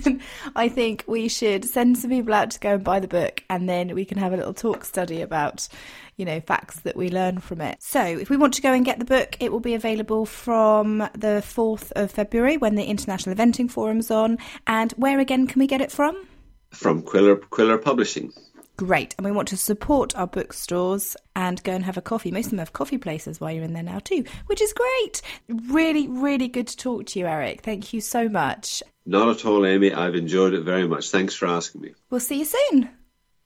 I 0.56 0.68
think 0.68 1.04
we 1.06 1.28
should 1.28 1.64
send 1.64 1.98
some 1.98 2.11
people 2.11 2.35
out 2.35 2.50
to 2.52 2.61
go 2.61 2.74
and 2.74 2.85
buy 2.85 3.00
the 3.00 3.09
book, 3.09 3.42
and 3.48 3.68
then 3.68 3.94
we 3.94 4.04
can 4.04 4.18
have 4.18 4.32
a 4.32 4.37
little 4.37 4.54
talk 4.54 4.85
study 4.85 5.22
about, 5.22 5.68
you 6.16 6.24
know, 6.24 6.40
facts 6.40 6.80
that 6.80 6.96
we 6.96 7.11
learn 7.11 7.38
from 7.38 7.61
it. 7.61 7.82
So 7.82 8.02
if 8.02 8.30
we 8.30 8.37
want 8.37 8.54
to 8.54 8.62
go 8.62 8.72
and 8.72 8.85
get 8.85 8.98
the 8.98 9.04
book, 9.04 9.37
it 9.40 9.52
will 9.52 9.61
be 9.61 9.74
available 9.74 10.26
from 10.26 10.98
the 10.98 11.42
4th 11.44 11.92
of 11.92 12.11
February 12.11 12.56
when 12.56 12.74
the 12.74 12.85
International 12.85 13.35
Eventing 13.35 13.70
Forum's 13.70 14.11
on. 14.11 14.38
And 14.66 14.92
where 14.92 15.18
again 15.18 15.46
can 15.46 15.61
we 15.61 15.66
get 15.66 15.80
it 15.80 15.92
from? 15.92 16.26
From 16.70 17.02
Quiller, 17.02 17.37
Quiller 17.37 17.78
Publishing 17.78 18.32
great. 18.76 19.14
And 19.18 19.24
we 19.24 19.32
want 19.32 19.48
to 19.48 19.56
support 19.56 20.16
our 20.16 20.26
bookstores 20.26 21.16
and 21.34 21.62
go 21.62 21.72
and 21.72 21.84
have 21.84 21.96
a 21.96 22.02
coffee. 22.02 22.30
Most 22.30 22.46
of 22.46 22.50
them 22.50 22.58
have 22.60 22.72
coffee 22.72 22.98
places 22.98 23.40
while 23.40 23.52
you're 23.52 23.64
in 23.64 23.72
there 23.72 23.82
now, 23.82 23.98
too, 23.98 24.24
which 24.46 24.60
is 24.60 24.72
great. 24.72 25.22
Really, 25.68 26.08
really 26.08 26.48
good 26.48 26.66
to 26.68 26.76
talk 26.76 27.06
to 27.06 27.18
you, 27.18 27.26
Eric. 27.26 27.62
Thank 27.62 27.92
you 27.92 28.00
so 28.00 28.28
much. 28.28 28.82
Not 29.04 29.28
at 29.28 29.46
all, 29.46 29.64
Amy. 29.64 29.92
I've 29.92 30.14
enjoyed 30.14 30.54
it 30.54 30.62
very 30.62 30.86
much. 30.86 31.10
Thanks 31.10 31.34
for 31.34 31.46
asking 31.46 31.80
me. 31.80 31.94
We'll 32.10 32.20
see 32.20 32.40
you 32.40 32.44
soon. 32.44 32.90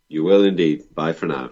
You 0.08 0.24
will 0.24 0.44
indeed. 0.44 0.94
Bye 0.94 1.12
for 1.12 1.26
now. 1.26 1.50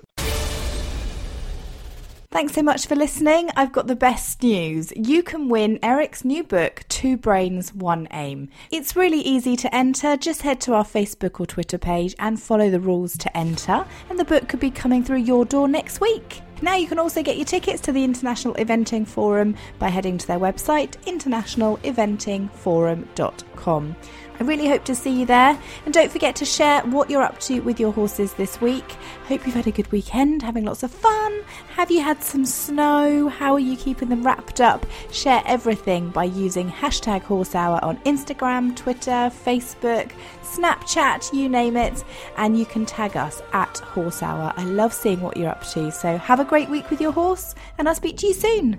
Thanks 2.39 2.55
so 2.55 2.63
much 2.63 2.87
for 2.87 2.95
listening. 2.95 3.51
I've 3.57 3.73
got 3.73 3.89
the 3.89 3.97
best 3.97 4.45
news. 4.45 4.93
You 4.95 5.25
can 5.25 5.49
win 5.49 5.81
Eric's 5.83 6.25
new 6.25 6.45
book, 6.45 6.85
Two 6.89 7.17
Brains, 7.17 7.75
One 7.75 8.07
Aim. 8.13 8.49
It's 8.71 8.95
really 8.95 9.19
easy 9.19 9.57
to 9.57 9.75
enter. 9.75 10.17
Just 10.17 10.43
head 10.43 10.61
to 10.61 10.75
our 10.75 10.85
Facebook 10.85 11.41
or 11.41 11.47
Twitter 11.47 11.79
page 11.79 12.15
and 12.21 12.41
follow 12.41 12.71
the 12.71 12.79
rules 12.79 13.19
to 13.19 13.37
enter, 13.37 13.85
and 14.09 14.21
the 14.21 14.25
book 14.25 14.49
could 14.49 14.61
be 14.61 14.71
coming 14.71 15.03
through 15.03 15.17
your 15.17 15.47
door 15.47 15.67
next 15.67 16.01
week. 16.01 16.43
Now 16.63 16.77
you 16.77 16.87
can 16.87 17.01
also 17.01 17.25
get 17.25 17.39
your 17.39 17.45
tickets 17.45 17.81
to 17.83 17.91
the 17.91 18.05
International 18.05 18.55
Eventing 18.55 19.09
Forum 19.09 19.57
by 19.81 19.89
heading 19.89 20.17
to 20.17 20.27
their 20.29 20.39
website, 20.39 20.93
internationaleventingforum.com. 21.07 23.97
I 24.41 24.45
really 24.45 24.69
hope 24.69 24.85
to 24.85 24.95
see 24.95 25.11
you 25.11 25.27
there. 25.27 25.59
And 25.85 25.93
don't 25.93 26.13
forget 26.13 26.37
to 26.37 26.45
share 26.45 26.83
what 26.83 27.11
you're 27.11 27.23
up 27.23 27.41
to 27.41 27.61
with 27.61 27.81
your 27.81 27.93
horses 27.93 28.35
this 28.35 28.61
week. 28.61 28.97
Hope 29.27 29.45
you've 29.45 29.55
had 29.55 29.67
a 29.67 29.73
good 29.73 29.91
weekend, 29.91 30.43
having 30.43 30.65
lots 30.65 30.83
of 30.83 30.91
fun. 30.91 31.43
Have 31.75 31.91
you 31.91 32.03
had 32.03 32.23
some 32.23 32.45
snow? 32.45 33.29
How 33.29 33.55
are 33.55 33.59
you 33.59 33.77
keeping 33.77 34.09
them 34.09 34.23
wrapped 34.23 34.61
up? 34.61 34.87
Share 35.11 35.43
everything 35.45 36.11
by 36.11 36.25
using 36.25 36.71
hashtag 36.71 37.23
Horse 37.23 37.55
Hour 37.55 37.85
on 37.85 37.97
Instagram, 37.99 38.77
Twitter, 38.77 39.31
Facebook, 39.45 40.13
Snapchat, 40.43 41.33
you 41.33 41.49
name 41.49 41.77
it. 41.77 42.05
And 42.37 42.59
you 42.59 42.65
can 42.67 42.87
tag 42.87 43.17
us 43.17 43.43
at 43.53 43.79
Horse 43.79 44.23
Hour. 44.23 44.53
I 44.57 44.65
love 44.65 44.93
seeing 44.93 45.21
what 45.21 45.37
you're 45.37 45.51
up 45.51 45.67
to. 45.71 45.91
So 45.91 46.17
have 46.17 46.41
a 46.41 46.45
great 46.45 46.69
week 46.69 46.91
with 46.91 47.01
your 47.01 47.13
horse, 47.13 47.55
and 47.77 47.89
I'll 47.89 47.95
speak 47.95 48.17
to 48.19 48.27
you 48.27 48.35
soon. 48.35 48.79